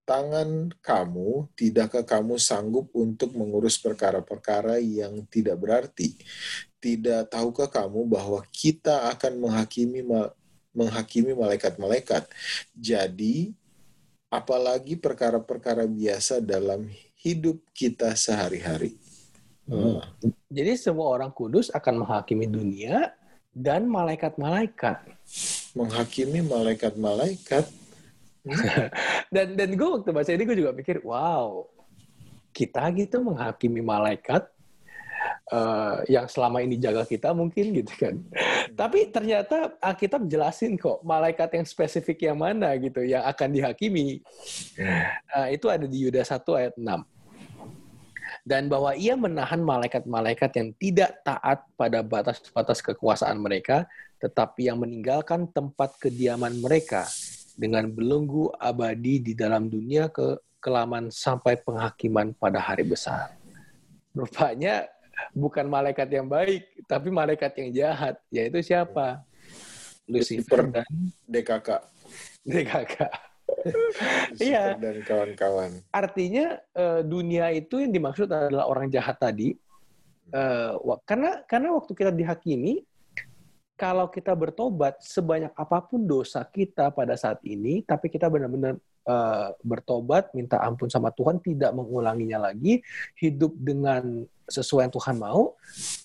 [0.08, 6.16] tangan kamu, tidakkah kamu sanggup untuk mengurus perkara-perkara yang tidak berarti?
[6.82, 10.02] Tidak tahukah kamu bahwa kita akan menghakimi
[10.74, 12.26] menghakimi malaikat-malaikat?
[12.74, 13.54] Jadi,
[14.26, 16.90] apalagi perkara-perkara biasa dalam
[17.22, 18.98] hidup kita sehari-hari.
[19.70, 20.02] Hmm.
[20.50, 23.14] Jadi semua orang kudus akan menghakimi dunia
[23.54, 25.06] dan malaikat-malaikat.
[25.78, 27.64] Menghakimi malaikat-malaikat
[29.34, 31.62] dan dan gue waktu baca ini gue juga pikir wow
[32.50, 34.50] kita gitu menghakimi malaikat
[35.50, 38.76] uh, yang selama ini jaga kita mungkin gitu kan hmm.
[38.78, 44.22] tapi ternyata Alkitab jelasin kok malaikat yang spesifik yang mana gitu yang akan dihakimi
[45.34, 46.86] uh, itu ada di Yudas 1 ayat 6
[48.42, 53.86] dan bahwa ia menahan malaikat-malaikat yang tidak taat pada batas-batas kekuasaan mereka,
[54.18, 57.06] tetapi yang meninggalkan tempat kediaman mereka
[57.54, 63.34] dengan belenggu abadi di dalam dunia ke kelaman sampai penghakiman pada hari besar.
[64.14, 64.86] Rupanya
[65.30, 69.22] bukan malaikat yang baik, tapi malaikat yang jahat, yaitu siapa?
[70.10, 70.88] Lucifer dan
[71.30, 71.68] DKK.
[72.42, 72.96] DKK.
[74.42, 74.74] Iya.
[74.74, 75.86] dan kawan-kawan.
[75.94, 79.54] Artinya eh, dunia itu yang dimaksud adalah orang jahat tadi.
[80.32, 82.80] Uh, karena karena waktu kita dihakimi
[83.76, 89.54] kalau kita bertobat sebanyak apa pun dosa kita pada saat ini, tapi kita benar-benar uh,
[89.62, 92.82] bertobat, minta ampun sama Tuhan, tidak mengulanginya lagi,
[93.18, 95.56] hidup dengan sesuai yang Tuhan mau,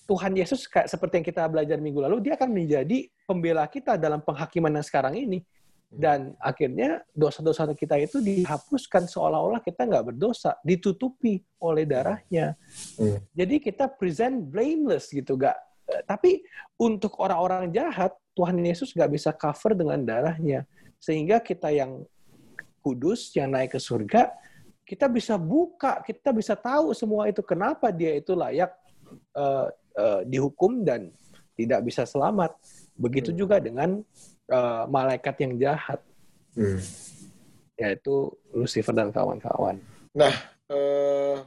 [0.08, 4.24] Tuhan Yesus kayak seperti yang kita belajar minggu lalu, dia akan menjadi pembela kita dalam
[4.24, 5.44] penghakiman yang sekarang ini.
[5.88, 12.60] Dan akhirnya dosa-dosa kita itu dihapuskan seolah-olah kita nggak berdosa, ditutupi oleh darahnya.
[13.00, 13.16] Hmm.
[13.32, 15.56] Jadi kita present blameless gitu, nggak
[16.04, 16.44] tapi
[16.76, 20.68] untuk orang-orang jahat, Tuhan Yesus nggak bisa cover dengan darahnya.
[21.00, 22.04] Sehingga kita yang
[22.88, 24.32] kudus, yang naik ke surga,
[24.88, 27.44] kita bisa buka, kita bisa tahu semua itu.
[27.44, 28.72] Kenapa dia itu layak
[29.36, 29.68] uh,
[30.00, 31.12] uh, dihukum dan
[31.52, 32.56] tidak bisa selamat.
[32.96, 33.38] Begitu hmm.
[33.38, 34.00] juga dengan
[34.48, 36.00] uh, malaikat yang jahat.
[36.56, 36.80] Hmm.
[37.76, 39.76] Yaitu Lucifer dan kawan-kawan.
[40.16, 40.34] Nah,
[40.72, 41.44] uh,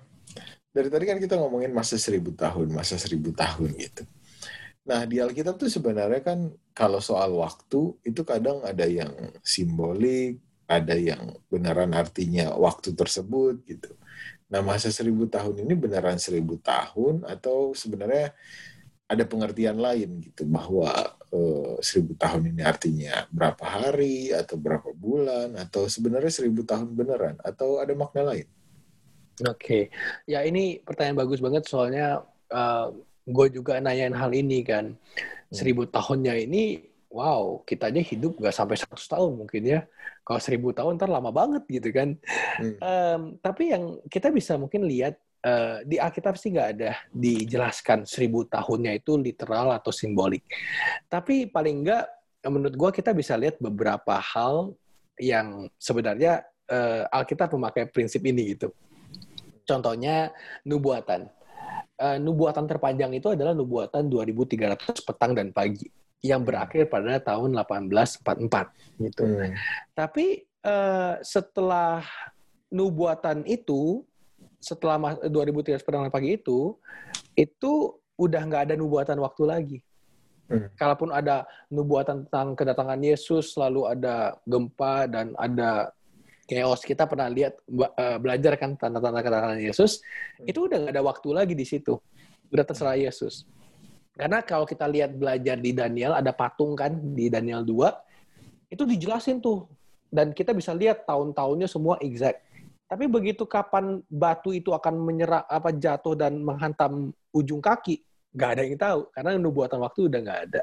[0.69, 4.05] dari tadi kan kita ngomongin masa seribu tahun, masa seribu tahun gitu.
[4.85, 10.39] Nah, di Alkitab tuh sebenarnya kan kalau soal waktu itu kadang ada yang simbolik,
[10.71, 13.91] ada yang beneran artinya waktu tersebut gitu.
[14.51, 18.31] Nah, masa seribu tahun ini beneran seribu tahun atau sebenarnya
[19.11, 20.91] ada pengertian lain gitu bahwa
[21.31, 27.35] eh, seribu tahun ini artinya berapa hari atau berapa bulan atau sebenarnya seribu tahun beneran
[27.43, 28.47] atau ada makna lain?
[29.41, 29.83] Oke, okay.
[30.29, 32.93] ya ini pertanyaan bagus banget soalnya uh,
[33.25, 34.93] gue juga nanyain hal ini kan.
[34.93, 35.53] Hmm.
[35.55, 39.83] Seribu tahunnya ini, wow, kita aja hidup gak sampai 100 tahun mungkin ya.
[40.23, 42.15] Kalau seribu tahun ntar lama banget gitu kan.
[42.57, 42.75] Hmm.
[42.79, 48.47] Um, tapi yang kita bisa mungkin lihat uh, di Alkitab sih nggak ada dijelaskan seribu
[48.47, 50.47] tahunnya itu literal atau simbolik.
[51.11, 52.05] Tapi paling nggak,
[52.47, 54.71] menurut gue kita bisa lihat beberapa hal
[55.19, 58.71] yang sebenarnya uh, Alkitab memakai prinsip ini gitu.
[59.67, 60.31] Contohnya
[60.65, 61.29] nubuatan
[62.01, 69.01] uh, nubuatan terpanjang itu adalah nubuatan 2300 petang dan pagi yang berakhir pada tahun 1844
[69.01, 69.25] gitu.
[69.25, 69.53] Hmm.
[69.97, 72.05] Tapi uh, setelah
[72.69, 74.05] nubuatan itu
[74.61, 76.77] setelah 2300 petang dan pagi itu
[77.33, 79.79] itu udah nggak ada nubuatan waktu lagi.
[80.45, 80.69] Hmm.
[80.77, 85.89] Kalaupun ada nubuatan tentang kedatangan Yesus, lalu ada gempa dan ada
[86.51, 90.03] chaos kita pernah lihat uh, belajar kan tanda-tanda kedatangan Yesus
[90.35, 90.51] hmm.
[90.51, 91.95] itu udah gak ada waktu lagi di situ
[92.51, 93.47] udah terserah Yesus
[94.15, 99.39] karena kalau kita lihat belajar di Daniel ada patung kan di Daniel 2 itu dijelasin
[99.39, 99.67] tuh
[100.11, 102.43] dan kita bisa lihat tahun-tahunnya semua exact
[102.91, 108.03] tapi begitu kapan batu itu akan menyerap apa jatuh dan menghantam ujung kaki
[108.35, 110.61] nggak ada yang tahu karena nubuatan waktu udah nggak ada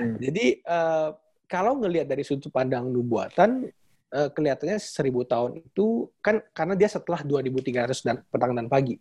[0.00, 0.16] hmm.
[0.20, 1.08] jadi uh,
[1.48, 3.68] kalau ngelihat dari sudut pandang nubuatan
[4.12, 9.00] uh, kelihatannya seribu tahun itu kan karena dia setelah 2300 dan petang dan pagi.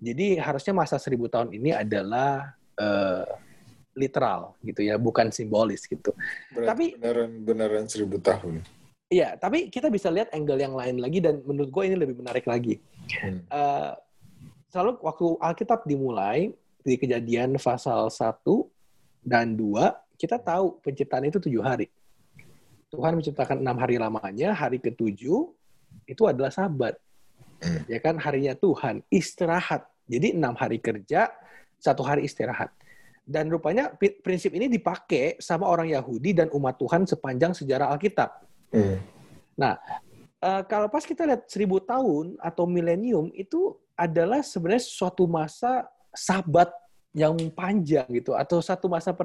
[0.00, 3.24] Jadi harusnya masa seribu tahun ini adalah uh,
[3.96, 6.12] literal gitu ya, bukan simbolis gitu.
[6.52, 8.60] Berarti tapi beneran beneran seribu tahun.
[9.06, 12.42] Iya, tapi kita bisa lihat angle yang lain lagi dan menurut gue ini lebih menarik
[12.42, 12.82] lagi.
[13.22, 13.38] Hmm.
[13.46, 13.94] Uh,
[14.74, 16.50] selalu waktu Alkitab dimulai
[16.82, 18.42] di kejadian pasal 1
[19.22, 21.86] dan 2, kita tahu penciptaan itu tujuh hari.
[22.90, 25.54] Tuhan menciptakan enam hari lamanya, hari ketujuh
[26.06, 26.98] itu adalah sabat.
[27.62, 27.86] Hmm.
[27.86, 29.86] Ya kan harinya Tuhan, istirahat.
[30.06, 31.30] Jadi enam hari kerja,
[31.86, 32.74] satu hari istirahat.
[33.26, 38.30] Dan rupanya prinsip ini dipakai sama orang Yahudi dan umat Tuhan sepanjang sejarah Alkitab.
[38.70, 39.02] Hmm.
[39.58, 39.74] Nah,
[40.42, 46.70] uh, kalau pas kita lihat seribu tahun atau milenium itu adalah sebenarnya suatu masa sabat
[47.16, 49.16] yang panjang gitu atau satu masa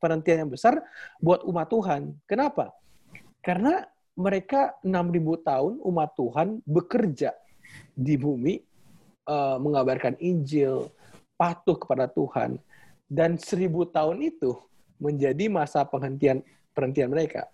[0.00, 0.80] perhentian yang besar
[1.20, 2.16] buat umat Tuhan.
[2.24, 2.72] Kenapa?
[3.44, 3.84] Karena
[4.16, 7.36] mereka 6000 tahun umat Tuhan bekerja
[7.92, 8.64] di bumi
[9.28, 10.88] uh, mengabarkan Injil,
[11.34, 12.58] patuh kepada Tuhan
[13.10, 14.56] dan seribu tahun itu
[14.98, 16.40] menjadi masa penghentian
[16.74, 17.46] perhentian mereka.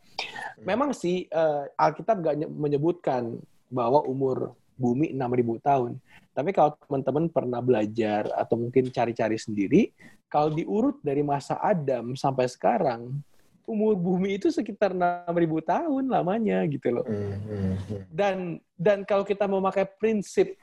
[0.65, 3.41] Memang sih uh, Alkitab nggak menyebutkan
[3.73, 5.93] bahwa umur bumi 6000 tahun.
[6.33, 9.93] Tapi kalau teman-teman pernah belajar atau mungkin cari-cari sendiri,
[10.33, 13.21] kalau diurut dari masa Adam sampai sekarang,
[13.69, 15.29] umur bumi itu sekitar 6000
[15.69, 17.05] tahun lamanya gitu loh.
[17.05, 18.03] Hmm, hmm, hmm.
[18.09, 18.37] Dan
[18.75, 20.57] dan kalau kita memakai prinsip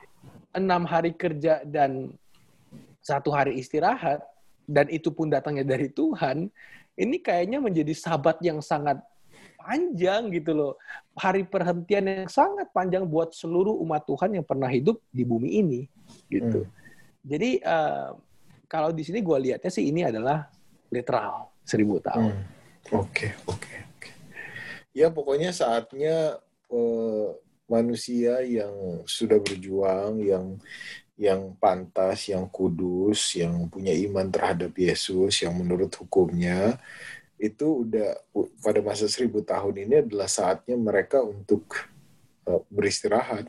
[0.50, 2.10] enam hari kerja dan
[3.08, 4.20] satu hari istirahat,
[4.68, 6.52] dan itu pun datangnya dari Tuhan,
[7.00, 9.00] ini kayaknya menjadi sabat yang sangat
[9.56, 10.72] panjang gitu loh.
[11.16, 15.80] Hari perhentian yang sangat panjang buat seluruh umat Tuhan yang pernah hidup di bumi ini
[16.28, 16.68] gitu.
[16.68, 16.72] Hmm.
[17.24, 18.12] Jadi uh,
[18.68, 20.48] kalau di sini gue lihatnya sih ini adalah
[20.92, 22.32] literal seribu tahun.
[22.32, 22.44] Hmm.
[22.92, 22.96] Oke hmm.
[22.96, 23.56] oke okay, oke.
[23.56, 24.12] Okay, okay.
[24.96, 26.40] Ya pokoknya saatnya
[26.72, 27.28] uh,
[27.68, 30.56] manusia yang sudah berjuang, yang
[31.18, 36.78] yang pantas, yang kudus, yang punya iman terhadap Yesus, yang menurut hukumnya,
[37.38, 38.18] itu udah
[38.62, 41.90] pada masa seribu tahun ini adalah saatnya mereka untuk
[42.46, 43.46] uh, beristirahat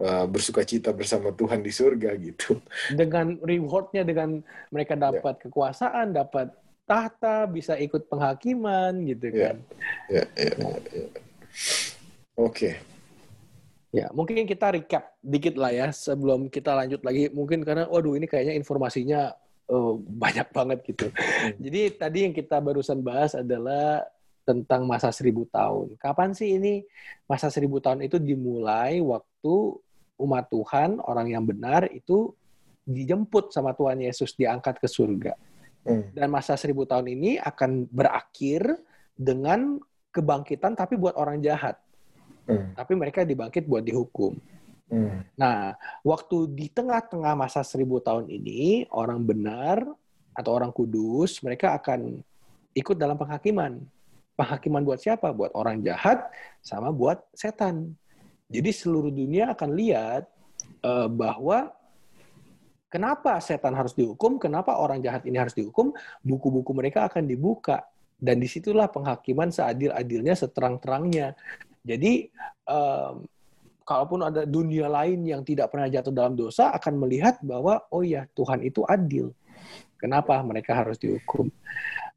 [0.00, 2.56] uh, bersuka cita bersama Tuhan di surga gitu
[3.00, 4.40] dengan rewardnya dengan
[4.72, 5.12] mereka ya.
[5.12, 5.40] dapat ya.
[5.48, 6.48] kekuasaan dapat
[6.88, 9.52] tahta bisa ikut penghakiman gitu ya.
[9.52, 9.56] kan
[10.08, 11.06] ya, ya, ya, ya.
[12.40, 12.74] oke okay.
[13.88, 17.32] Ya, mungkin kita recap dikit lah ya sebelum kita lanjut lagi.
[17.32, 19.32] Mungkin karena, waduh ini kayaknya informasinya
[19.72, 21.06] uh, banyak banget gitu.
[21.08, 21.56] Hmm.
[21.56, 24.04] Jadi tadi yang kita barusan bahas adalah
[24.44, 25.96] tentang masa seribu tahun.
[26.00, 26.84] Kapan sih ini
[27.28, 29.54] masa seribu tahun itu dimulai waktu
[30.18, 32.32] umat Tuhan, orang yang benar itu
[32.88, 35.32] dijemput sama Tuhan Yesus, diangkat ke surga.
[35.84, 36.12] Hmm.
[36.12, 38.64] Dan masa seribu tahun ini akan berakhir
[39.16, 39.80] dengan
[40.12, 41.80] kebangkitan tapi buat orang jahat.
[42.48, 42.72] Hmm.
[42.72, 44.40] Tapi mereka dibangkit buat dihukum.
[44.88, 45.20] Hmm.
[45.36, 49.84] Nah, waktu di tengah-tengah masa seribu tahun ini, orang benar
[50.32, 52.24] atau orang kudus, mereka akan
[52.72, 53.84] ikut dalam penghakiman.
[54.32, 55.28] Penghakiman buat siapa?
[55.34, 56.24] Buat orang jahat
[56.64, 57.92] sama buat setan.
[58.48, 60.24] Jadi seluruh dunia akan lihat
[60.80, 61.68] uh, bahwa
[62.88, 65.92] kenapa setan harus dihukum, kenapa orang jahat ini harus dihukum,
[66.24, 67.84] buku-buku mereka akan dibuka.
[68.18, 71.38] Dan di situlah penghakiman seadil-adilnya, seterang-terangnya.
[71.84, 72.30] Jadi
[72.66, 73.26] um,
[73.88, 78.28] kalaupun ada dunia lain yang tidak pernah jatuh dalam dosa akan melihat bahwa oh ya
[78.36, 79.32] Tuhan itu adil.
[79.98, 81.50] Kenapa mereka harus dihukum?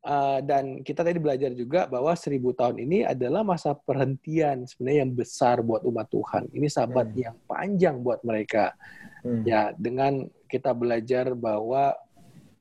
[0.01, 5.13] Uh, dan kita tadi belajar juga bahwa seribu tahun ini adalah masa perhentian sebenarnya yang
[5.13, 6.49] besar buat umat Tuhan.
[6.53, 7.17] Ini sahabat hmm.
[7.17, 8.73] yang panjang buat mereka.
[9.21, 9.45] Hmm.
[9.45, 11.93] Ya, dengan kita belajar bahwa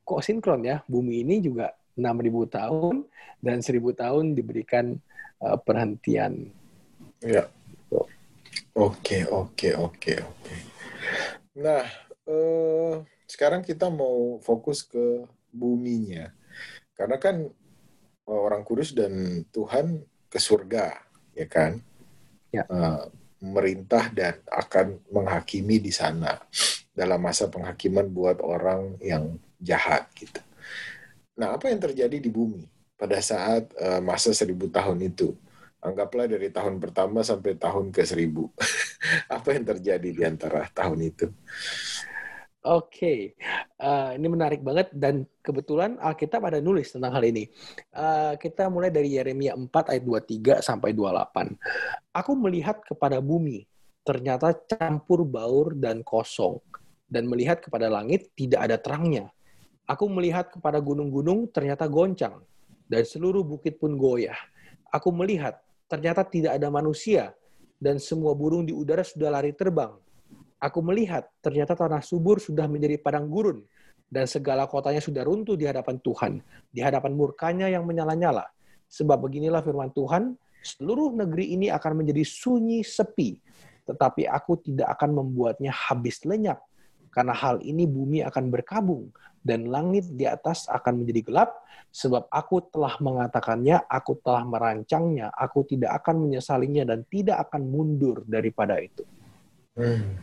[0.04, 2.94] kok sinkron ya, bumi ini juga 6000 tahun
[3.40, 4.96] dan 1000 tahun diberikan
[5.40, 6.48] uh, perhentian.
[7.20, 7.52] Ya.
[8.72, 10.54] Oke, oke, oke, oke.
[11.60, 11.84] Nah,
[12.24, 12.94] eh,
[13.28, 16.32] sekarang kita mau fokus ke buminya.
[16.96, 17.44] Karena kan
[18.24, 20.96] orang kudus dan Tuhan ke surga,
[21.36, 21.82] ya kan?
[22.50, 22.64] Ya.
[22.66, 23.06] Uh,
[23.40, 26.36] merintah dan akan menghakimi di sana
[26.92, 30.44] dalam masa penghakiman buat orang yang jahat gitu.
[31.40, 32.68] Nah, apa yang terjadi di bumi
[33.00, 35.32] pada saat uh, masa seribu tahun itu?
[35.80, 38.52] Anggaplah dari tahun pertama sampai tahun ke seribu.
[39.36, 41.26] Apa yang terjadi di antara tahun itu?
[42.60, 43.20] Oke, okay.
[43.80, 47.48] uh, ini menarik banget dan kebetulan Alkitab ada nulis tentang hal ini.
[47.88, 49.64] Uh, kita mulai dari Yeremia 4
[49.96, 51.56] ayat 23 sampai 28.
[52.12, 53.64] Aku melihat kepada bumi,
[54.04, 56.60] ternyata campur baur dan kosong.
[57.08, 59.32] Dan melihat kepada langit, tidak ada terangnya.
[59.88, 62.44] Aku melihat kepada gunung-gunung, ternyata goncang.
[62.84, 64.36] Dan seluruh bukit pun goyah.
[64.92, 67.34] Aku melihat, ternyata tidak ada manusia
[67.82, 69.90] dan semua burung di udara sudah lari terbang.
[70.62, 73.66] Aku melihat ternyata tanah subur sudah menjadi padang gurun
[74.06, 76.32] dan segala kotanya sudah runtuh di hadapan Tuhan,
[76.70, 78.46] di hadapan murkanya yang menyala-nyala.
[78.86, 83.40] Sebab beginilah firman Tuhan, seluruh negeri ini akan menjadi sunyi sepi,
[83.88, 86.60] tetapi aku tidak akan membuatnya habis lenyap.
[87.10, 89.10] Karena hal ini bumi akan berkabung
[89.40, 91.50] dan langit di atas akan menjadi gelap,
[91.90, 98.22] sebab aku telah mengatakannya, aku telah merancangnya, aku tidak akan menyesalinya dan tidak akan mundur
[98.28, 99.02] daripada itu.
[99.74, 100.20] Hmm.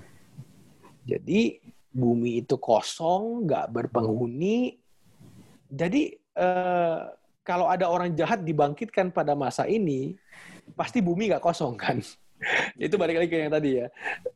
[1.07, 1.59] Jadi
[1.91, 4.78] bumi itu kosong, nggak berpenghuni.
[5.68, 6.99] Jadi eh,
[7.41, 10.15] kalau ada orang jahat dibangkitkan pada masa ini,
[10.76, 11.99] pasti bumi nggak kosong kan.
[12.80, 13.88] itu balik lagi ke yang tadi ya.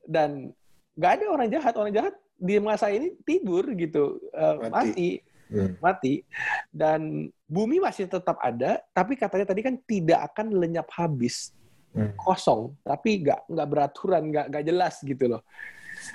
[0.04, 0.52] Dan
[0.96, 1.74] nggak ada orang jahat.
[1.78, 4.74] Orang jahat di masa ini tidur gitu, uh, mati.
[4.74, 5.12] mati.
[5.52, 5.76] Hmm.
[5.84, 6.24] mati
[6.72, 11.52] dan bumi masih tetap ada tapi katanya tadi kan tidak akan lenyap habis
[11.92, 12.16] hmm.
[12.16, 15.44] kosong tapi nggak nggak beraturan nggak nggak jelas gitu loh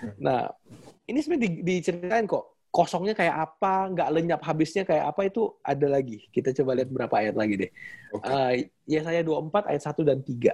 [0.00, 0.16] hmm.
[0.24, 0.48] nah
[1.04, 5.88] ini sebenarnya di, diceritain kok kosongnya kayak apa, nggak lenyap habisnya kayak apa itu ada
[5.88, 6.28] lagi.
[6.28, 7.70] Kita coba lihat berapa ayat lagi deh.
[8.20, 8.28] Okay.
[8.28, 8.52] Uh,
[8.84, 10.52] ya saya 24 ayat 1 dan 3.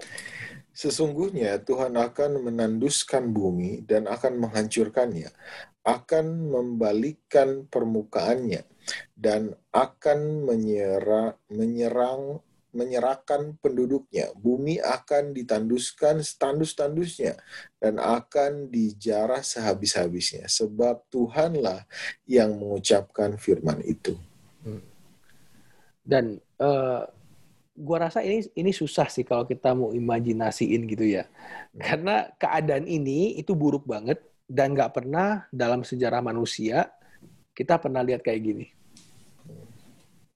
[0.73, 5.29] Sesungguhnya Tuhan akan menanduskan bumi dan akan menghancurkannya,
[5.85, 8.65] akan membalikkan permukaannya,
[9.13, 12.41] dan akan menyerang, menyerang
[12.73, 14.33] menyerahkan penduduknya.
[14.33, 17.37] Bumi akan ditanduskan setandus-tandusnya
[17.77, 20.49] dan akan dijarah sehabis-habisnya.
[20.49, 21.85] Sebab Tuhanlah
[22.25, 24.17] yang mengucapkan firman itu.
[24.65, 24.81] Hmm.
[26.03, 27.05] Dan uh,
[27.73, 31.25] gua rasa ini ini susah sih kalau kita mau imajinasiin gitu ya.
[31.27, 31.81] Hmm.
[31.81, 36.93] Karena keadaan ini itu buruk banget dan nggak pernah dalam sejarah manusia
[37.53, 38.67] kita pernah lihat kayak gini.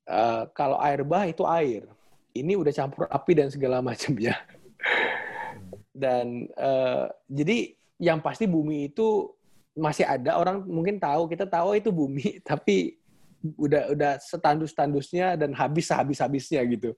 [0.06, 1.82] Uh, kalau air bah itu air,
[2.30, 4.36] ini udah campur api dan segala macamnya.
[5.96, 9.32] dan uh, jadi yang pasti bumi itu
[9.76, 12.96] masih ada orang mungkin tahu kita tahu itu bumi tapi
[13.54, 16.90] udah udah setandus-tandusnya dan habis habis-habisnya gitu.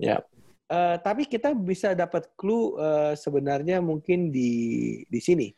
[0.00, 0.24] Ya.
[0.66, 5.48] Uh, tapi kita bisa dapat clue uh, sebenarnya mungkin di di sini.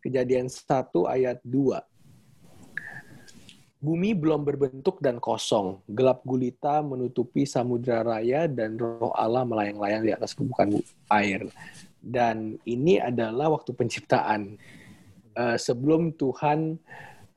[0.00, 0.64] Kejadian 1
[1.12, 1.76] ayat 2.
[3.80, 5.84] Bumi belum berbentuk dan kosong.
[5.92, 10.80] Gelap gulita menutupi samudra raya dan roh Allah melayang-layang di atas permukaan
[11.12, 11.44] air.
[12.00, 14.56] Dan ini adalah waktu penciptaan.
[15.36, 16.80] Uh, sebelum Tuhan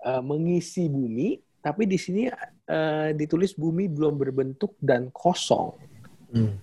[0.08, 5.80] uh, mengisi bumi, tapi di sini uh, ditulis bumi belum berbentuk dan kosong.
[6.36, 6.60] Hmm.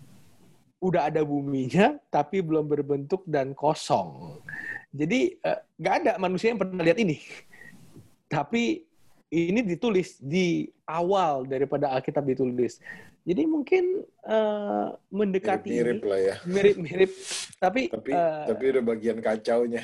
[0.81, 4.41] Udah ada buminya, tapi belum berbentuk dan kosong.
[4.93, 5.41] Jadi
[5.81, 7.17] nggak uh, ada manusia yang pernah lihat ini.
[8.29, 8.85] Tapi
[9.33, 12.77] ini ditulis di awal daripada Alkitab ditulis.
[13.25, 16.37] Jadi mungkin uh, mendekati mirip, mirip lah ya.
[16.45, 17.11] Mirip-mirip.
[17.63, 19.81] tapi tapi uh, tapi udah bagian kacaunya.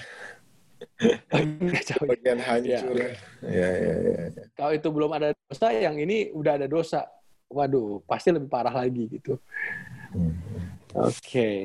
[2.04, 2.96] Bagian hancur.
[2.96, 3.10] Ya.
[3.42, 4.44] Ya, ya, ya, ya.
[4.56, 7.06] Kalau itu belum ada dosa, yang ini udah ada dosa.
[7.46, 9.38] Waduh, pasti lebih parah lagi gitu.
[10.10, 10.34] Hmm.
[10.96, 11.14] Oke.
[11.22, 11.58] Okay.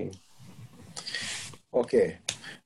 [1.71, 1.87] Oke.
[1.87, 2.07] Okay.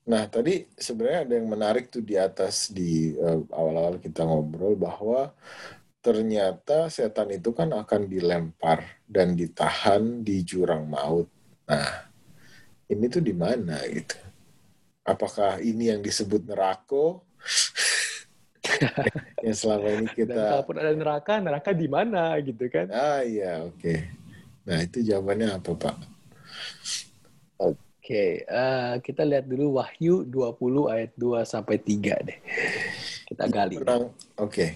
[0.06, 5.34] Nah, tadi sebenarnya ada yang menarik tuh di atas di eh, awal-awal kita ngobrol bahwa
[6.06, 11.26] ternyata setan itu kan akan dilempar dan ditahan di jurang maut.
[11.66, 12.06] Nah,
[12.86, 14.25] ini tuh di mana gitu?
[15.06, 17.22] Apakah ini yang disebut neraka?
[19.46, 22.90] yang selama ini kita Dan kalaupun ada neraka, neraka di mana gitu kan?
[22.90, 23.78] Ah iya, oke.
[23.78, 24.10] Okay.
[24.66, 25.98] Nah, itu jawabannya apa, Pak?
[27.62, 32.40] Oke, uh, kita lihat dulu Wahyu 20 ayat 2 sampai 3 deh.
[33.30, 33.78] Kita gali.
[33.82, 34.10] Oke.
[34.38, 34.72] Okay.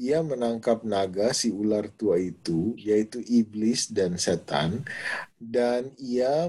[0.00, 4.80] Ia menangkap naga si ular tua itu, yaitu iblis dan setan,
[5.36, 6.48] dan ia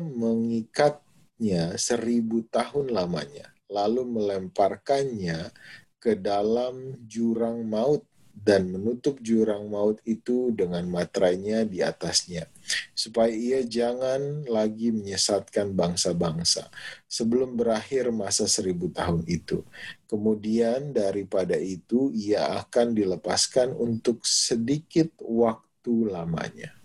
[1.42, 5.50] mengikatnya seribu tahun lamanya, lalu melemparkannya
[5.98, 12.46] ke dalam jurang maut dan menutup jurang maut itu dengan materainya di atasnya,
[12.94, 16.70] supaya ia jangan lagi menyesatkan bangsa-bangsa
[17.06, 19.62] sebelum berakhir masa seribu tahun itu.
[20.10, 26.80] Kemudian daripada itu ia akan dilepaskan untuk sedikit waktu lamanya.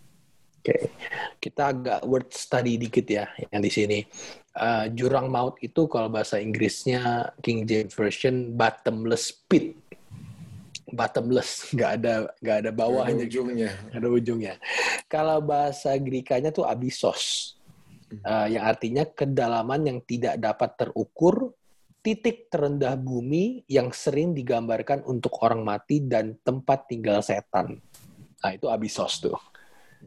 [0.66, 0.90] Oke,
[1.38, 4.02] kita agak word study dikit ya yang di sini.
[4.50, 9.78] Uh, jurang maut itu kalau bahasa Inggrisnya King James Version bottomless pit
[10.90, 13.70] bottomless, nggak ada nggak ada bawahnya, ada ujungnya.
[13.94, 14.54] ada ujungnya.
[15.06, 17.54] Kalau bahasa Grikanya tuh abisos,
[18.26, 21.54] uh, yang artinya kedalaman yang tidak dapat terukur,
[22.02, 27.78] titik terendah bumi yang sering digambarkan untuk orang mati dan tempat tinggal setan.
[28.42, 29.38] Nah itu abisos tuh,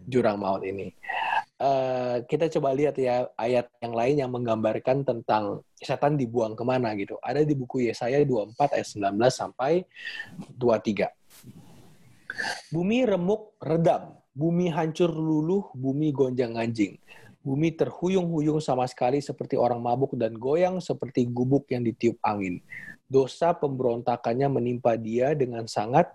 [0.08, 0.94] jurang maut ini.
[1.60, 6.96] Uh, kita coba lihat ya ayat yang lain yang menggambarkan tentang setan dibuang ke mana
[6.96, 7.20] gitu.
[7.20, 9.84] Ada di buku Yesaya 24 ayat 19 sampai
[10.56, 11.12] 23.
[12.72, 16.96] Bumi remuk redam, bumi hancur luluh, bumi gonjang ganjing.
[17.40, 22.64] Bumi terhuyung-huyung sama sekali seperti orang mabuk dan goyang seperti gubuk yang ditiup angin.
[23.08, 26.08] Dosa pemberontakannya menimpa dia dengan sangat,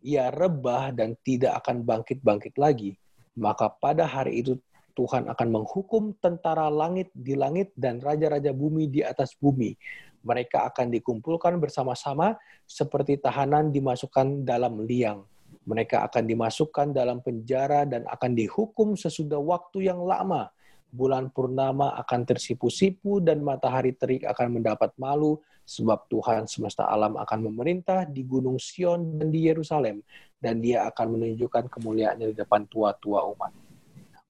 [0.00, 2.96] ia rebah dan tidak akan bangkit-bangkit lagi.
[3.38, 4.58] Maka pada hari itu
[4.98, 9.78] Tuhan akan menghukum tentara langit di langit dan raja-raja bumi di atas bumi.
[10.20, 12.36] Mereka akan dikumpulkan bersama-sama
[12.68, 15.24] seperti tahanan dimasukkan dalam liang.
[15.64, 20.52] Mereka akan dimasukkan dalam penjara dan akan dihukum sesudah waktu yang lama.
[20.90, 27.50] Bulan purnama akan tersipu-sipu, dan matahari terik akan mendapat malu, sebab Tuhan semesta alam akan
[27.50, 30.02] memerintah di Gunung Sion dan di Yerusalem,
[30.42, 33.54] dan dia akan menunjukkan kemuliaannya di depan tua-tua umat.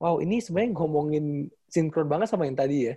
[0.00, 2.94] Wow, ini sebenarnya ngomongin sinkron banget sama yang tadi ya.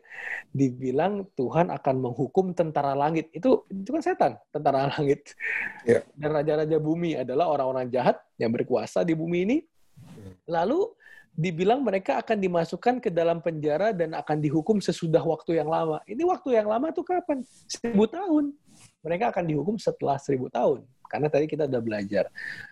[0.56, 3.28] Dibilang Tuhan akan menghukum tentara langit.
[3.36, 5.36] Itu, itu kan setan, tentara langit.
[5.84, 6.08] Yeah.
[6.16, 9.58] Dan raja-raja bumi adalah orang-orang jahat yang berkuasa di bumi ini.
[10.00, 10.34] Hmm.
[10.48, 10.96] Lalu
[11.34, 15.98] dibilang mereka akan dimasukkan ke dalam penjara dan akan dihukum sesudah waktu yang lama.
[16.06, 17.42] Ini waktu yang lama tuh kapan?
[17.66, 18.54] Seribu tahun.
[19.02, 20.86] Mereka akan dihukum setelah seribu tahun.
[21.10, 22.30] Karena tadi kita udah belajar.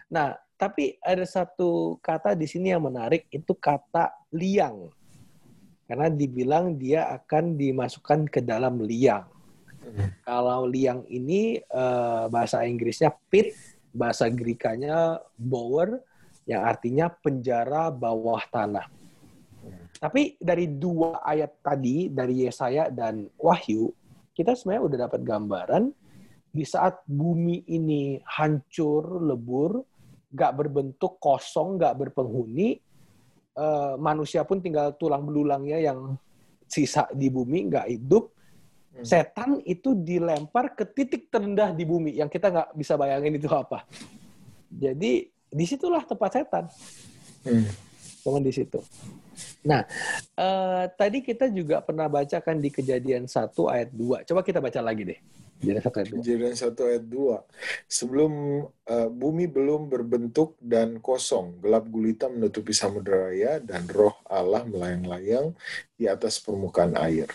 [0.09, 4.93] Nah, tapi ada satu kata di sini yang menarik, itu kata liang.
[5.89, 9.25] Karena dibilang dia akan dimasukkan ke dalam liang.
[10.21, 13.57] Kalau liang ini eh, bahasa Inggrisnya pit,
[13.91, 15.99] bahasa Grikanya bower,
[16.45, 18.87] yang artinya penjara bawah tanah.
[20.01, 23.93] Tapi dari dua ayat tadi, dari Yesaya dan Wahyu,
[24.33, 25.83] kita sebenarnya udah dapat gambaran
[26.49, 29.85] di saat bumi ini hancur, lebur,
[30.33, 32.81] gak berbentuk, kosong, gak berpenghuni,
[33.55, 36.17] uh, manusia pun tinggal tulang belulangnya yang
[36.65, 38.33] sisa di bumi, gak hidup,
[38.97, 39.05] hmm.
[39.05, 43.85] setan itu dilempar ke titik terendah di bumi yang kita nggak bisa bayangin itu apa.
[44.71, 46.65] Jadi di situlah tempat setan.
[47.43, 47.67] Hmm.
[48.23, 48.79] Cuman di situ.
[49.61, 49.85] Nah,
[50.39, 54.25] uh, tadi kita juga pernah bacakan di kejadian 1 ayat 2.
[54.25, 55.19] Coba kita baca lagi deh.
[55.61, 56.17] Kejadian 1 ayat 2.
[56.21, 57.85] Kejadian 1 ayat 2.
[57.85, 58.31] Sebelum
[58.65, 65.53] uh, bumi belum berbentuk dan kosong, gelap gulita menutupi samudera raya dan roh Allah melayang-layang
[65.93, 67.29] di atas permukaan air.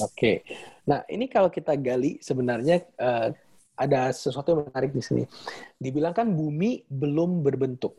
[0.00, 0.46] Oke.
[0.88, 3.28] Nah, ini kalau kita gali sebenarnya uh,
[3.80, 5.24] ada sesuatu yang menarik di sini.
[5.80, 7.96] Dibilang kan bumi belum berbentuk.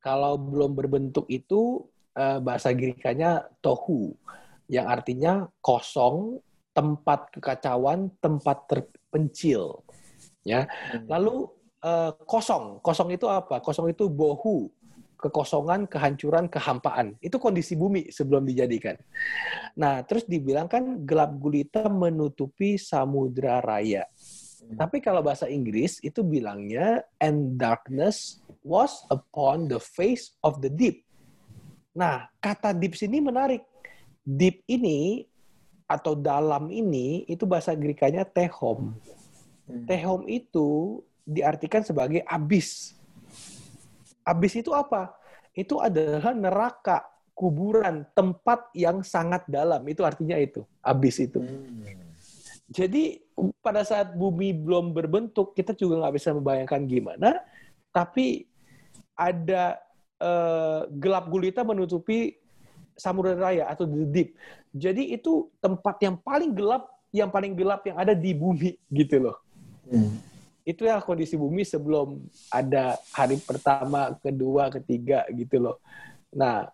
[0.00, 1.84] Kalau belum berbentuk itu
[2.16, 4.16] eh, bahasa Grikanya tohu,
[4.72, 6.40] yang artinya kosong,
[6.72, 9.84] tempat kekacauan, tempat terpencil.
[10.40, 10.64] Ya.
[10.64, 11.04] Hmm.
[11.12, 11.34] Lalu
[11.84, 13.60] eh, kosong, kosong itu apa?
[13.60, 14.72] Kosong itu bohu,
[15.20, 17.16] kekosongan, kehancuran, kehampaan.
[17.18, 18.96] Itu kondisi bumi sebelum dijadikan.
[19.76, 24.04] Nah, terus dibilang kan gelap gulita menutupi samudra raya.
[24.64, 31.04] Tapi kalau bahasa Inggris itu bilangnya and darkness was upon the face of the deep.
[31.96, 33.64] Nah, kata deep sini menarik.
[34.24, 35.24] Deep ini
[35.86, 38.96] atau dalam ini itu bahasa Grikanya tehom.
[39.66, 39.84] Hmm.
[39.86, 42.94] Tehom itu diartikan sebagai abis.
[44.26, 45.14] Abis itu apa?
[45.54, 49.80] Itu adalah neraka, kuburan, tempat yang sangat dalam.
[49.86, 51.38] Itu artinya itu, abis itu.
[51.40, 51.86] Hmm.
[52.66, 53.25] Jadi
[53.60, 57.30] pada saat bumi belum berbentuk, kita juga nggak bisa membayangkan gimana.
[57.92, 58.48] Tapi
[59.16, 59.80] ada
[60.20, 62.36] uh, gelap gulita menutupi
[62.96, 64.36] samudera raya atau the deep.
[64.72, 69.36] Jadi itu tempat yang paling gelap, yang paling gelap yang ada di bumi gitu loh.
[69.88, 70.16] Hmm.
[70.64, 75.76] Itu ya kondisi bumi sebelum ada hari pertama, kedua, ketiga gitu loh.
[76.32, 76.68] Nah,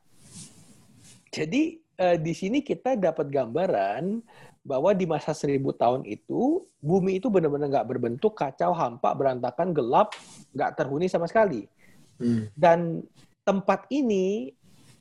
[1.30, 4.22] jadi uh, di sini kita dapat gambaran
[4.62, 10.14] bahwa di masa seribu tahun itu bumi itu benar-benar nggak berbentuk kacau hampa berantakan gelap
[10.54, 11.66] nggak terhuni sama sekali
[12.22, 12.54] hmm.
[12.54, 13.02] dan
[13.42, 14.54] tempat ini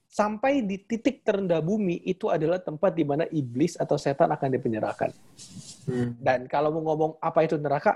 [0.10, 5.14] sampai di titik terendah bumi itu adalah tempat di mana iblis atau setan akan dipenjarakan
[5.88, 6.20] hmm.
[6.20, 7.96] dan kalau mau ngomong apa itu neraka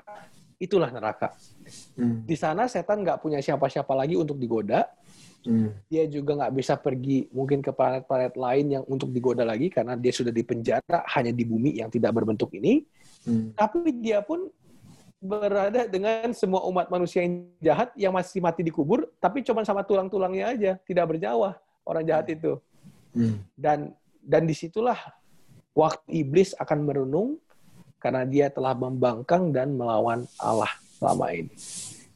[0.61, 1.33] itulah neraka
[1.97, 2.29] hmm.
[2.29, 4.85] di sana setan nggak punya siapa-siapa lagi untuk digoda
[5.45, 5.69] Hmm.
[5.87, 10.09] Dia juga nggak bisa pergi mungkin ke planet-planet lain yang untuk digoda lagi karena dia
[10.09, 12.81] sudah dipenjara hanya di bumi yang tidak berbentuk ini.
[13.23, 13.53] Hmm.
[13.53, 14.49] Tapi dia pun
[15.21, 20.45] berada dengan semua umat manusia yang jahat yang masih mati dikubur, tapi cuma sama tulang-tulangnya
[20.53, 21.53] aja, tidak berjawah
[21.85, 22.57] orang jahat itu.
[23.13, 23.41] Hmm.
[23.53, 23.93] Dan
[24.25, 24.97] dan di situlah
[25.77, 27.29] waktu iblis akan merenung
[28.01, 31.53] karena dia telah membangkang dan melawan Allah selama ini.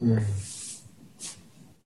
[0.02, 0.22] Hmm.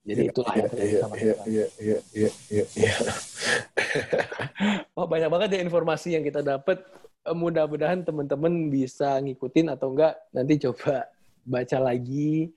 [0.04, 0.68] Jadi ya, itulah ya,
[1.00, 1.16] sama
[5.00, 6.84] oh, banyak banget ya informasi yang kita dapat.
[7.24, 11.08] Eh, mudah-mudahan teman-teman bisa ngikutin atau enggak nanti coba
[11.48, 12.52] baca lagi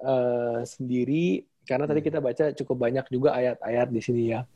[0.00, 1.92] uh, sendiri karena hmm.
[1.92, 4.48] tadi kita baca cukup banyak juga ayat-ayat di sini ya.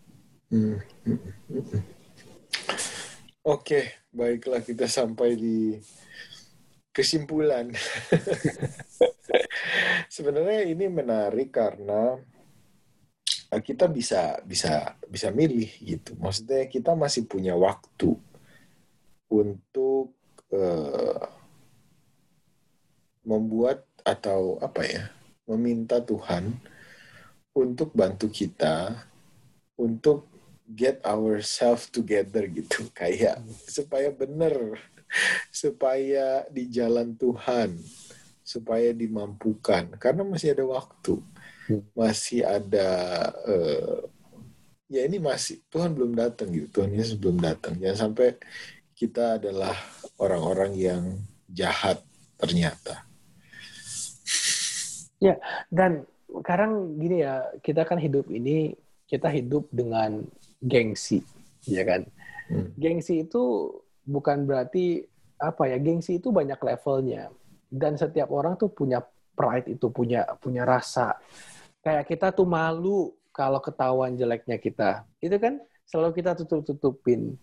[0.49, 0.81] Hmm.
[1.05, 1.21] hmm,
[1.53, 1.83] hmm, hmm.
[3.43, 5.77] Oke, baiklah kita sampai di
[6.93, 7.73] kesimpulan.
[10.15, 12.21] Sebenarnya ini menarik karena
[13.49, 16.13] eh, kita bisa bisa bisa milih gitu.
[16.21, 18.13] Maksudnya kita masih punya waktu
[19.33, 20.13] untuk
[20.53, 21.25] uh,
[23.25, 25.09] membuat atau apa ya,
[25.49, 26.61] meminta Tuhan
[27.57, 29.09] untuk bantu kita
[29.77, 30.29] untuk
[30.69, 34.81] get ourselves together gitu kayak supaya benar
[35.53, 37.77] supaya di jalan Tuhan
[38.43, 39.97] supaya dimampukan.
[39.97, 41.17] Karena masih ada waktu.
[41.63, 41.79] Hmm.
[41.95, 42.91] masih ada
[43.47, 44.03] uh,
[44.91, 46.83] ya ini masih Tuhan belum datang gitu.
[46.83, 47.79] Tuhan Yesus belum datang.
[47.79, 48.35] Jangan sampai
[48.99, 49.73] kita adalah
[50.19, 51.03] orang-orang yang
[51.47, 52.03] jahat
[52.35, 53.07] ternyata.
[55.23, 55.39] Ya
[55.71, 58.75] dan sekarang gini ya kita kan hidup ini
[59.07, 60.27] kita hidup dengan
[60.59, 61.23] gengsi
[61.63, 62.03] ya kan?
[62.51, 62.75] Hmm.
[62.75, 63.71] gengsi itu
[64.07, 65.07] bukan berarti
[65.43, 67.31] apa ya gengsi itu banyak levelnya.
[67.73, 69.01] Dan setiap orang tuh punya
[69.33, 71.17] pride itu punya punya rasa.
[71.81, 75.09] Kayak kita tuh malu kalau ketahuan jeleknya kita.
[75.19, 77.37] Itu kan selalu kita tutup tutupin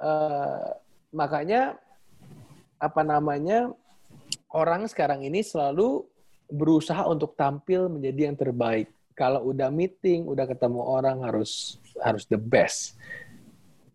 [0.00, 0.74] uh,
[1.12, 1.76] makanya
[2.76, 3.72] apa namanya
[4.52, 6.04] orang sekarang ini selalu
[6.46, 8.92] berusaha untuk tampil menjadi yang terbaik.
[9.16, 13.00] Kalau udah meeting udah ketemu orang harus harus the best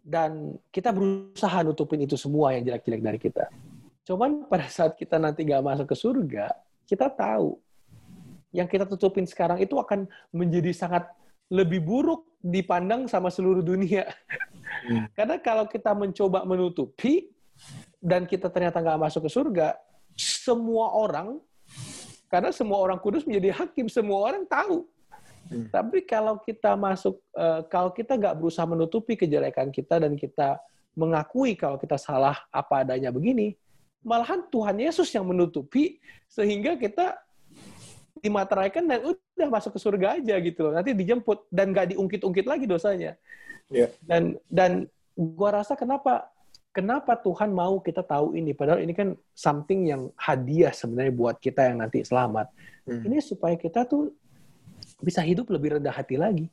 [0.02, 3.45] dan kita berusaha nutupin itu semua yang jelek-jelek dari kita
[4.12, 6.52] Cuman pada saat kita nanti gak masuk ke surga,
[6.89, 7.58] kita tahu
[8.52, 11.08] yang kita tutupin sekarang itu akan menjadi sangat
[11.47, 14.10] lebih buruk dipandang sama seluruh dunia.
[14.89, 15.06] Hmm.
[15.18, 17.30] Karena kalau kita mencoba menutupi
[18.02, 19.78] dan kita ternyata nggak masuk ke surga,
[20.18, 21.38] semua orang,
[22.28, 24.89] karena semua orang kudus menjadi hakim, semua orang tahu.
[25.52, 25.68] Hmm.
[25.68, 30.64] Tapi kalau kita masuk, uh, kalau kita nggak berusaha menutupi kejelekan kita dan kita
[30.95, 33.60] mengakui kalau kita salah apa adanya begini,
[33.99, 35.99] malahan Tuhan Yesus yang menutupi
[36.32, 37.20] sehingga kita
[38.24, 40.74] dimateraikan dan udah masuk ke surga aja gitu loh.
[40.80, 43.20] Nanti dijemput dan gak diungkit-ungkit lagi dosanya.
[43.68, 43.91] Yeah.
[44.08, 46.32] Dan dan gua rasa kenapa
[46.72, 51.72] kenapa Tuhan mau kita tahu ini padahal ini kan something yang hadiah sebenarnya buat kita
[51.72, 52.47] yang nanti selamat.
[52.88, 53.04] Hmm.
[53.04, 54.16] Ini supaya kita tuh
[55.02, 56.45] bisa hidup lebih rendah hati lagi.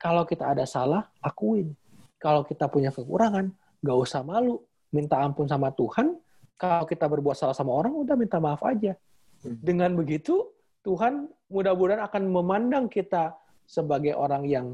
[0.00, 1.76] Kalau kita ada salah, akuin.
[2.16, 3.52] Kalau kita punya kekurangan,
[3.84, 4.64] gak usah malu.
[4.90, 6.18] Minta ampun sama Tuhan,
[6.58, 8.96] kalau kita berbuat salah sama orang, udah minta maaf aja.
[9.44, 9.56] Hmm.
[9.60, 10.50] Dengan begitu,
[10.82, 14.66] Tuhan mudah-mudahan akan memandang kita sebagai orang yang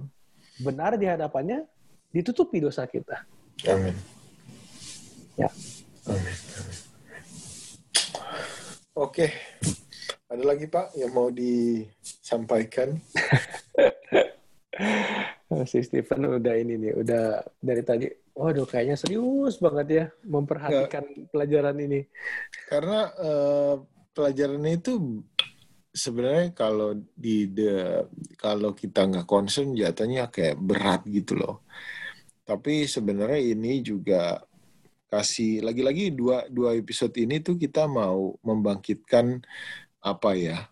[0.63, 1.69] benar di hadapannya,
[2.11, 3.23] ditutupi dosa kita.
[3.69, 3.95] Amin.
[5.37, 5.53] Ya.
[6.09, 6.37] Amin.
[8.97, 9.29] Oke.
[10.27, 12.99] Ada lagi Pak yang mau disampaikan?
[15.71, 18.07] si Stephen udah ini nih, udah dari tadi
[18.37, 22.05] Waduh, kayaknya serius banget ya memperhatikan ya, pelajaran ini.
[22.69, 23.81] Karena uh,
[24.13, 25.25] pelajaran itu
[25.89, 28.05] sebenarnya kalau di the,
[28.37, 31.65] kalau kita nggak concern jatuhnya kayak berat gitu loh.
[32.45, 34.45] Tapi sebenarnya ini juga
[35.09, 39.41] kasih lagi-lagi dua dua episode ini tuh kita mau membangkitkan
[40.01, 40.69] apa ya?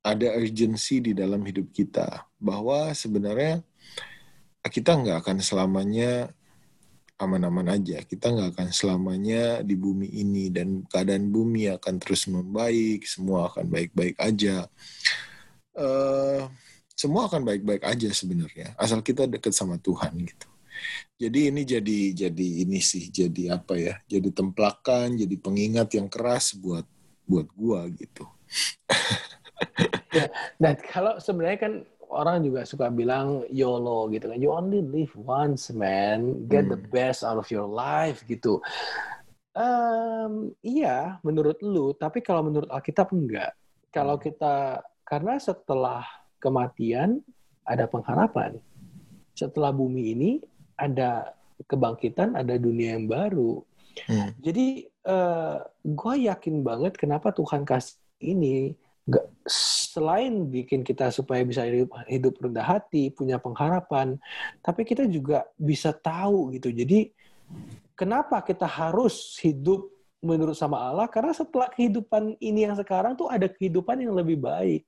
[0.00, 3.60] Ada urgensi di dalam hidup kita bahwa sebenarnya
[4.64, 6.32] kita nggak akan selamanya
[7.20, 8.00] aman-aman aja.
[8.00, 13.68] Kita nggak akan selamanya di bumi ini dan keadaan bumi akan terus membaik, semua akan
[13.68, 14.64] baik-baik aja.
[15.76, 16.48] Uh,
[16.96, 20.48] semua akan baik-baik aja sebenarnya, asal kita dekat sama Tuhan gitu.
[21.20, 24.00] Jadi ini jadi jadi ini sih jadi apa ya?
[24.08, 26.84] Jadi templakan, jadi pengingat yang keras buat
[27.24, 28.24] buat gua gitu.
[30.16, 30.26] Ya,
[30.58, 31.74] dan kalau sebenarnya kan
[32.10, 34.38] orang juga suka bilang YOLO gitu kan.
[34.42, 36.46] You only live once, man.
[36.50, 36.74] Get hmm.
[36.74, 38.58] the best out of your life gitu.
[39.54, 41.94] Um, iya, menurut lu.
[41.94, 43.54] Tapi kalau menurut Alkitab enggak.
[43.94, 44.24] Kalau hmm.
[44.26, 46.02] kita karena setelah
[46.42, 47.22] kematian
[47.62, 48.58] ada pengharapan.
[49.38, 50.30] Setelah bumi ini
[50.74, 51.32] ada
[51.70, 53.62] kebangkitan, ada dunia yang baru.
[54.06, 54.32] Hmm.
[54.40, 58.76] Jadi uh, eh, gue yakin banget kenapa Tuhan kasih ini
[59.08, 64.20] gak, selain bikin kita supaya bisa hidup, hidup rendah hati, punya pengharapan,
[64.62, 66.70] tapi kita juga bisa tahu gitu.
[66.70, 67.10] Jadi
[67.98, 69.90] kenapa kita harus hidup
[70.22, 71.08] menurut sama Allah?
[71.10, 74.86] Karena setelah kehidupan ini yang sekarang tuh ada kehidupan yang lebih baik.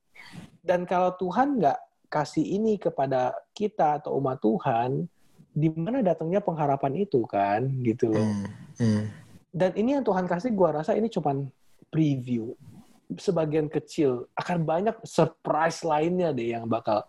[0.63, 5.09] Dan kalau Tuhan nggak kasih ini kepada kita atau umat Tuhan,
[5.53, 8.23] di mana datangnya pengharapan itu kan, gitu loh.
[8.25, 8.47] Hmm,
[8.79, 9.03] hmm.
[9.53, 11.49] Dan ini yang Tuhan kasih, gua rasa ini cuman
[11.93, 12.57] preview
[13.19, 17.05] sebagian kecil akan banyak surprise lainnya deh yang bakal.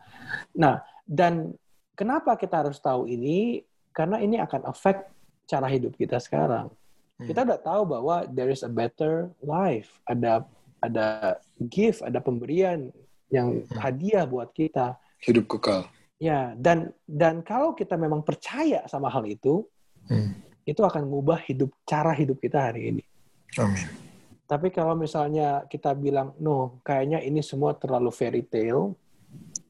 [0.56, 1.54] Nah, dan
[1.94, 3.64] kenapa kita harus tahu ini?
[3.94, 5.14] Karena ini akan affect
[5.46, 6.74] cara hidup kita sekarang.
[7.20, 7.28] Hmm.
[7.30, 10.48] Kita udah tahu bahwa there is a better life, ada
[10.82, 11.38] ada
[11.70, 12.90] gift, ada pemberian
[13.30, 13.78] yang hmm.
[13.78, 14.98] hadiah buat kita.
[15.22, 15.88] Hidup kekal.
[16.18, 19.64] Ya, dan dan kalau kita memang percaya sama hal itu,
[20.10, 20.34] hmm.
[20.66, 23.04] itu akan mengubah hidup cara hidup kita hari ini.
[23.62, 24.03] Amin.
[24.44, 28.92] Tapi kalau misalnya kita bilang, no, kayaknya ini semua terlalu fairy tale,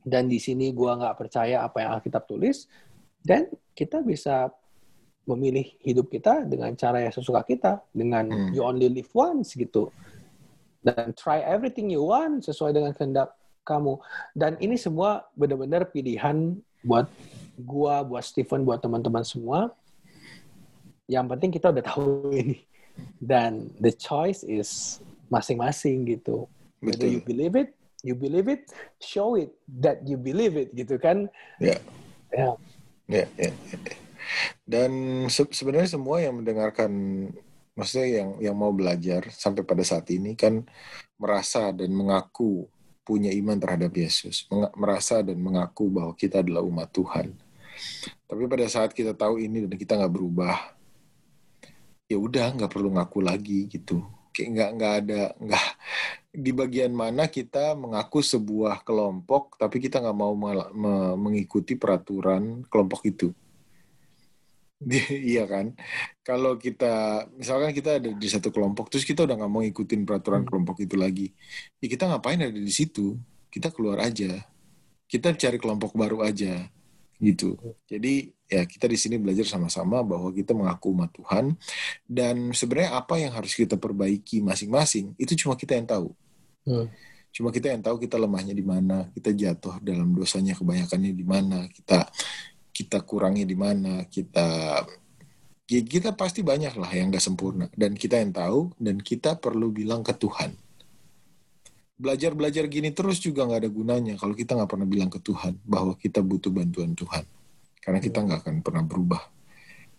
[0.02, 2.66] dan di sini gua nggak percaya apa yang Alkitab tulis,
[3.22, 3.48] dan
[3.78, 4.50] kita bisa
[5.24, 8.52] memilih hidup kita dengan cara yang sesuka kita dengan hmm.
[8.52, 9.94] you only live once gitu.
[10.84, 13.32] Dan try everything you want sesuai dengan kehendak
[13.64, 13.96] kamu.
[14.36, 17.08] Dan ini semua benar-benar pilihan buat
[17.56, 19.72] gua buat Stephen buat teman-teman semua.
[21.08, 22.73] Yang penting kita udah tahu ini
[23.24, 25.00] dan the choice is
[25.32, 26.46] masing-masing gitu
[26.84, 27.74] whether you believe it
[28.06, 28.70] you believe it
[29.00, 31.80] show it that you believe it gitu kan ya yeah.
[32.30, 32.56] ya yeah.
[33.08, 34.02] ya yeah, yeah.
[34.64, 34.92] Dan
[35.28, 36.92] se sebenarnya semua yang mendengarkan,
[37.76, 40.64] maksudnya yang yang mau belajar sampai pada saat ini kan
[41.20, 42.68] merasa dan mengaku
[43.04, 44.48] punya iman terhadap Yesus,
[44.80, 47.36] merasa dan mengaku bahwa kita adalah umat Tuhan.
[48.30, 50.56] Tapi pada saat kita tahu ini dan kita nggak berubah,
[52.14, 54.06] ya udah nggak perlu ngaku lagi gitu.
[54.34, 55.66] Kayak nggak nggak ada nggak
[56.34, 60.34] di bagian mana kita mengaku sebuah kelompok, tapi kita nggak mau
[61.18, 63.30] mengikuti peraturan kelompok itu.
[65.34, 65.72] Iya kan?
[66.28, 70.44] Kalau kita misalkan kita ada di satu kelompok terus kita udah nggak mau ngikutin peraturan
[70.44, 70.50] hmm.
[70.52, 71.28] kelompok itu lagi
[71.80, 73.16] ya kita ngapain ada di situ?
[73.48, 74.44] Kita keluar aja.
[75.08, 76.68] Kita cari kelompok baru aja
[77.24, 77.56] gitu.
[77.88, 81.58] Jadi ya kita di sini belajar sama-sama bahwa kita mengaku umat Tuhan
[82.06, 86.14] dan sebenarnya apa yang harus kita perbaiki masing-masing itu cuma kita yang tahu
[86.70, 86.86] hmm.
[87.34, 91.66] cuma kita yang tahu kita lemahnya di mana kita jatuh dalam dosanya kebanyakannya di mana
[91.74, 92.06] kita
[92.74, 94.82] kita kurangi di mana, kita
[95.70, 99.70] ya kita pasti banyak lah yang gak sempurna dan kita yang tahu dan kita perlu
[99.70, 100.58] bilang ke Tuhan.
[101.94, 105.62] Belajar belajar gini terus juga nggak ada gunanya kalau kita nggak pernah bilang ke Tuhan
[105.62, 107.24] bahwa kita butuh bantuan Tuhan
[107.84, 109.22] karena kita nggak akan pernah berubah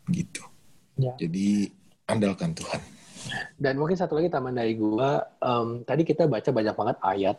[0.09, 0.43] gitu.
[0.97, 1.13] Ya.
[1.21, 1.69] Jadi
[2.09, 2.81] andalkan Tuhan.
[3.57, 7.37] Dan mungkin satu lagi taman dari gua, um, tadi kita baca banyak banget ayat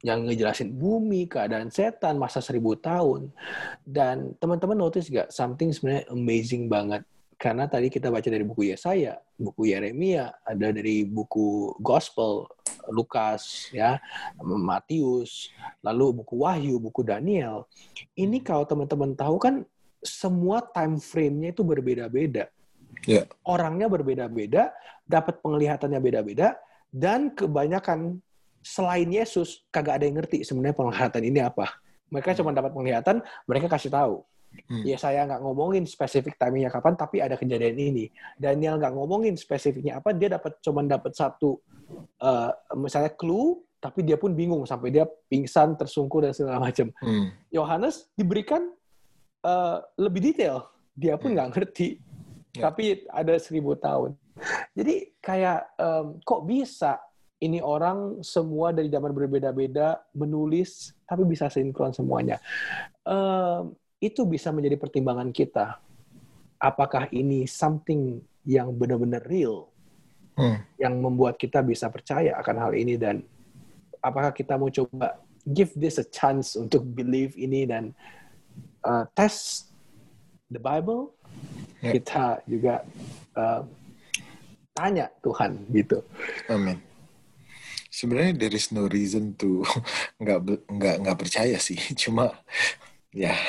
[0.00, 3.34] yang ngejelasin bumi, keadaan setan, masa seribu tahun.
[3.82, 7.02] Dan teman-teman notice gak, something sebenarnya amazing banget.
[7.38, 12.50] Karena tadi kita baca dari buku Yesaya, buku Yeremia, ada dari buku Gospel,
[12.90, 13.98] Lukas, ya,
[14.42, 15.54] Matius,
[15.86, 17.70] lalu buku Wahyu, buku Daniel.
[18.18, 19.62] Ini kalau teman-teman tahu kan
[20.02, 22.50] semua time frame-nya itu berbeda-beda.
[23.06, 23.30] Yeah.
[23.46, 24.74] Orangnya berbeda-beda,
[25.06, 26.58] dapat penglihatannya beda-beda,
[26.90, 28.22] dan kebanyakan
[28.64, 31.78] selain Yesus kagak ada yang ngerti sebenarnya penglihatan ini apa.
[32.08, 34.24] Mereka cuma dapat penglihatan, mereka kasih tahu.
[34.48, 34.80] Hmm.
[34.80, 38.08] Ya saya nggak ngomongin spesifik timingnya kapan, tapi ada kejadian ini.
[38.40, 41.60] Daniel nggak ngomongin spesifiknya apa, dia dapat cuma dapat satu
[42.24, 46.88] uh, misalnya clue, tapi dia pun bingung sampai dia pingsan, tersungkur dan segala macam.
[47.04, 47.30] Hmm.
[47.52, 48.72] Yohanes diberikan
[49.48, 51.36] uh, lebih detail, dia pun hmm.
[51.40, 51.88] nggak ngerti,
[52.52, 52.68] yeah.
[52.68, 54.12] tapi ada seribu tahun.
[54.76, 57.00] Jadi kayak um, kok bisa
[57.38, 62.38] ini orang semua dari zaman berbeda-beda menulis tapi bisa sinkron semuanya.
[63.02, 65.82] Uh, itu bisa menjadi pertimbangan kita.
[66.58, 69.70] Apakah ini something yang benar-benar real
[70.38, 70.58] hmm.
[70.78, 73.22] yang membuat kita bisa percaya akan hal ini dan
[74.02, 75.18] apakah kita mau coba
[75.50, 77.94] give this a chance untuk believe ini dan
[78.88, 79.68] uh, test
[80.48, 81.12] the Bible?
[81.84, 82.00] Yeah.
[82.00, 82.80] Kita juga
[83.36, 83.62] uh,
[84.72, 86.00] tanya Tuhan gitu.
[86.48, 86.88] Amin
[87.98, 89.66] sebenarnya there is no reason to
[90.22, 91.74] nggak nggak nggak percaya sih
[92.06, 92.30] cuma
[93.10, 93.34] ya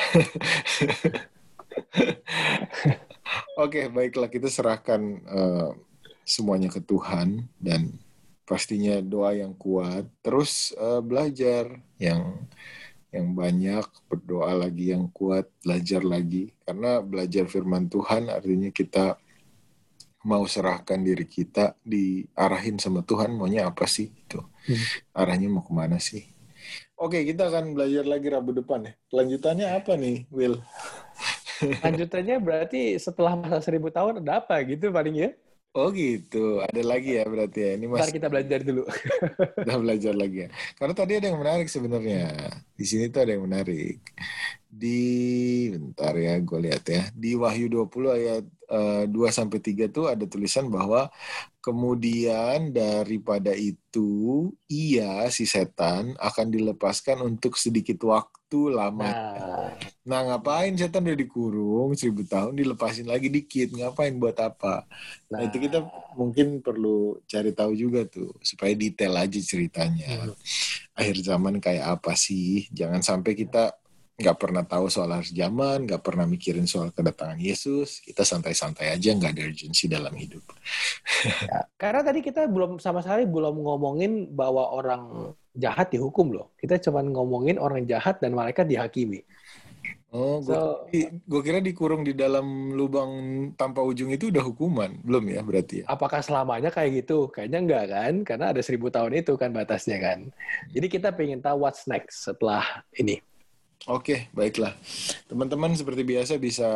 [3.62, 5.70] oke okay, baiklah kita serahkan uh,
[6.26, 7.94] semuanya ke Tuhan dan
[8.42, 12.42] pastinya doa yang kuat terus uh, belajar yang
[13.10, 16.54] yang banyak berdoa lagi yang kuat belajar lagi.
[16.62, 19.18] Karena belajar firman Tuhan artinya kita
[20.26, 25.16] mau serahkan diri kita diarahin sama Tuhan maunya apa sih itu hmm.
[25.16, 26.28] arahnya mau ke mana sih?
[27.00, 28.92] Oke kita akan belajar lagi Rabu depan ya.
[29.16, 30.60] Lanjutannya apa nih Will
[31.84, 35.30] lanjutannya berarti setelah masa seribu tahun ada apa gitu paling ya
[35.70, 37.70] Oh gitu, ada lagi ya berarti ya.
[37.78, 38.10] Ini mas.
[38.10, 38.82] kita belajar dulu.
[39.62, 40.48] kita belajar lagi ya.
[40.74, 42.34] Karena tadi ada yang menarik sebenarnya.
[42.74, 44.02] Di sini tuh ada yang menarik.
[44.66, 45.00] Di
[45.70, 47.02] bentar ya, gue lihat ya.
[47.14, 47.86] Di Wahyu 20
[48.18, 51.10] ayat 2 sampai 3 tuh ada tulisan bahwa
[51.60, 59.04] Kemudian daripada itu, ia si setan akan dilepaskan untuk sedikit waktu lama.
[59.04, 59.68] Nah,
[60.00, 64.88] nah ngapain setan udah dikurung seribu tahun, dilepasin lagi dikit, ngapain buat apa?
[65.28, 65.84] Nah, nah itu kita
[66.16, 70.32] mungkin perlu cari tahu juga tuh, supaya detail aja ceritanya.
[70.32, 70.36] Hmm.
[70.96, 72.72] Akhir zaman kayak apa sih?
[72.72, 73.76] Jangan sampai kita
[74.20, 79.16] nggak pernah tahu soal akhir zaman, nggak pernah mikirin soal kedatangan Yesus, kita santai-santai aja,
[79.16, 80.44] nggak ada urgensi dalam hidup.
[81.24, 86.52] Ya, karena tadi kita belum sama sekali belum ngomongin bahwa orang jahat dihukum loh.
[86.60, 89.24] Kita cuma ngomongin orang jahat dan malaikat dihakimi.
[90.10, 93.10] Oh, gue so, gue kira dikurung di dalam lubang
[93.54, 95.84] tanpa ujung itu udah hukuman, belum ya berarti ya?
[95.86, 97.30] Apakah selamanya kayak gitu?
[97.30, 100.26] Kayaknya enggak kan, karena ada seribu tahun itu kan batasnya kan.
[100.74, 103.22] Jadi kita pengen tahu what's next setelah ini.
[103.88, 104.76] Oke, baiklah.
[105.24, 106.68] Teman-teman seperti biasa bisa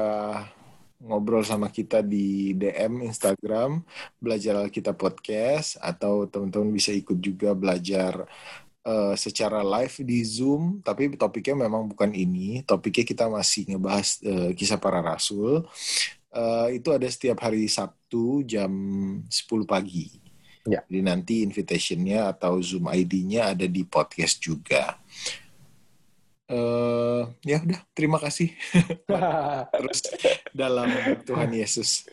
[1.04, 3.84] ngobrol sama kita di DM Instagram
[4.16, 8.24] belajar kita podcast atau teman-teman bisa ikut juga belajar
[8.88, 12.64] uh, secara live di Zoom, tapi topiknya memang bukan ini.
[12.64, 15.68] Topiknya kita masih ngebahas uh, kisah para rasul.
[16.34, 18.72] Uh, itu ada setiap hari Sabtu jam
[19.28, 19.28] 10
[19.68, 20.24] pagi.
[20.64, 20.80] Ya.
[20.88, 24.96] Jadi nanti invitationnya atau Zoom ID-nya ada di podcast juga.
[26.44, 28.52] Uh, ya udah, terima kasih.
[29.80, 30.00] Terus
[30.52, 30.92] dalam
[31.24, 32.04] Tuhan Yesus.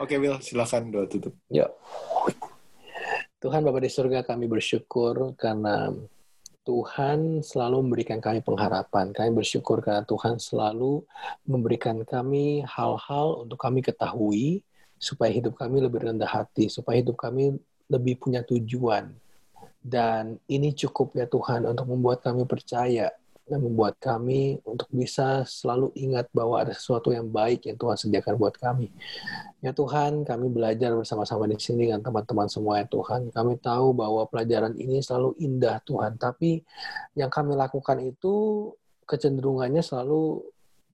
[0.00, 1.36] Oke, Will, silakan doa tutup.
[1.52, 1.68] Ya.
[3.44, 5.92] Tuhan Bapa di surga, kami bersyukur karena
[6.64, 9.12] Tuhan selalu memberikan kami pengharapan.
[9.12, 11.04] Kami bersyukur karena Tuhan selalu
[11.44, 14.64] memberikan kami hal-hal untuk kami ketahui
[14.96, 17.60] supaya hidup kami lebih rendah hati, supaya hidup kami
[17.92, 19.12] lebih punya tujuan.
[19.84, 23.12] Dan ini cukup ya Tuhan untuk membuat kami percaya
[23.44, 28.40] dan membuat kami untuk bisa selalu ingat bahwa ada sesuatu yang baik yang Tuhan sediakan
[28.40, 28.88] buat kami.
[29.60, 33.28] Ya Tuhan, kami belajar bersama-sama di sini dengan teman-teman semua ya Tuhan.
[33.28, 36.64] Kami tahu bahwa pelajaran ini selalu indah Tuhan, tapi
[37.12, 38.72] yang kami lakukan itu
[39.04, 40.40] kecenderungannya selalu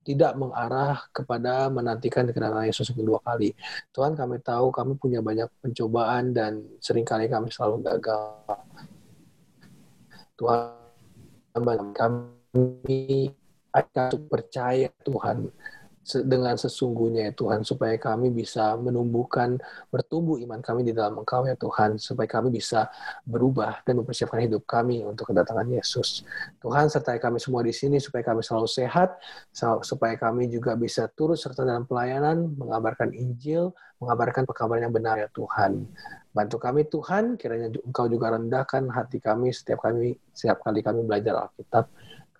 [0.03, 3.55] tidak mengarah kepada menantikan kedatangan Yesus kedua kali.
[3.94, 8.42] Tuhan kami tahu kami punya banyak pencobaan dan sering kali kami selalu gagal.
[10.34, 10.72] Tuhan
[11.53, 13.30] kami kami
[13.70, 15.46] akan percaya Tuhan
[16.01, 19.61] dengan sesungguhnya ya Tuhan supaya kami bisa menumbuhkan
[19.92, 22.88] bertumbuh iman kami di dalam Engkau ya Tuhan supaya kami bisa
[23.28, 26.24] berubah dan mempersiapkan hidup kami untuk kedatangan Yesus.
[26.59, 29.20] Tuhan sertai kami semua di sini supaya kami selalu sehat
[29.84, 33.70] supaya kami juga bisa turut serta dalam pelayanan mengabarkan Injil,
[34.01, 35.84] mengabarkan pekabaran yang benar ya Tuhan.
[36.32, 41.46] Bantu kami Tuhan, kiranya Engkau juga rendahkan hati kami setiap kami setiap kali kami belajar
[41.46, 41.86] Alkitab.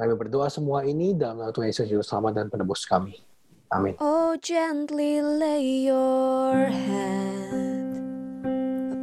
[0.01, 3.21] Kami berdoa semua ini dalam nama Tuhan Yesus Juru Selamat dan penebus kami.
[3.69, 4.01] Amin.
[4.01, 6.73] Oh, gently lay your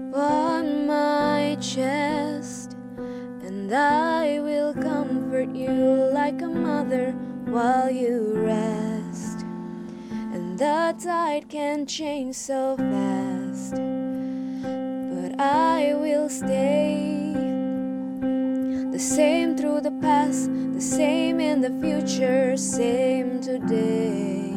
[0.09, 2.73] upon my chest,
[3.45, 7.13] and I will comfort you like a mother
[7.45, 9.45] while you rest.
[10.33, 13.77] And the tide can change so fast,
[15.13, 17.26] but I will stay
[18.97, 24.56] the same through the past, the same in the future, same today.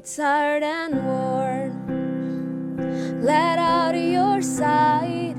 [0.00, 1.72] Tired and worn,
[3.22, 5.34] let out your side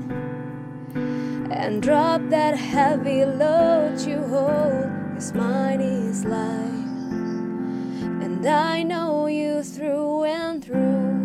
[1.50, 4.90] and drop that heavy load you hold.
[5.14, 6.86] Cause mine is light,
[8.22, 11.18] and I know you through and through.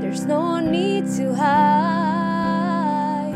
[0.00, 3.34] There's no need to hide.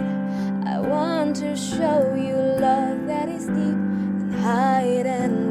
[0.66, 5.49] I want to show you love that is deep and hide and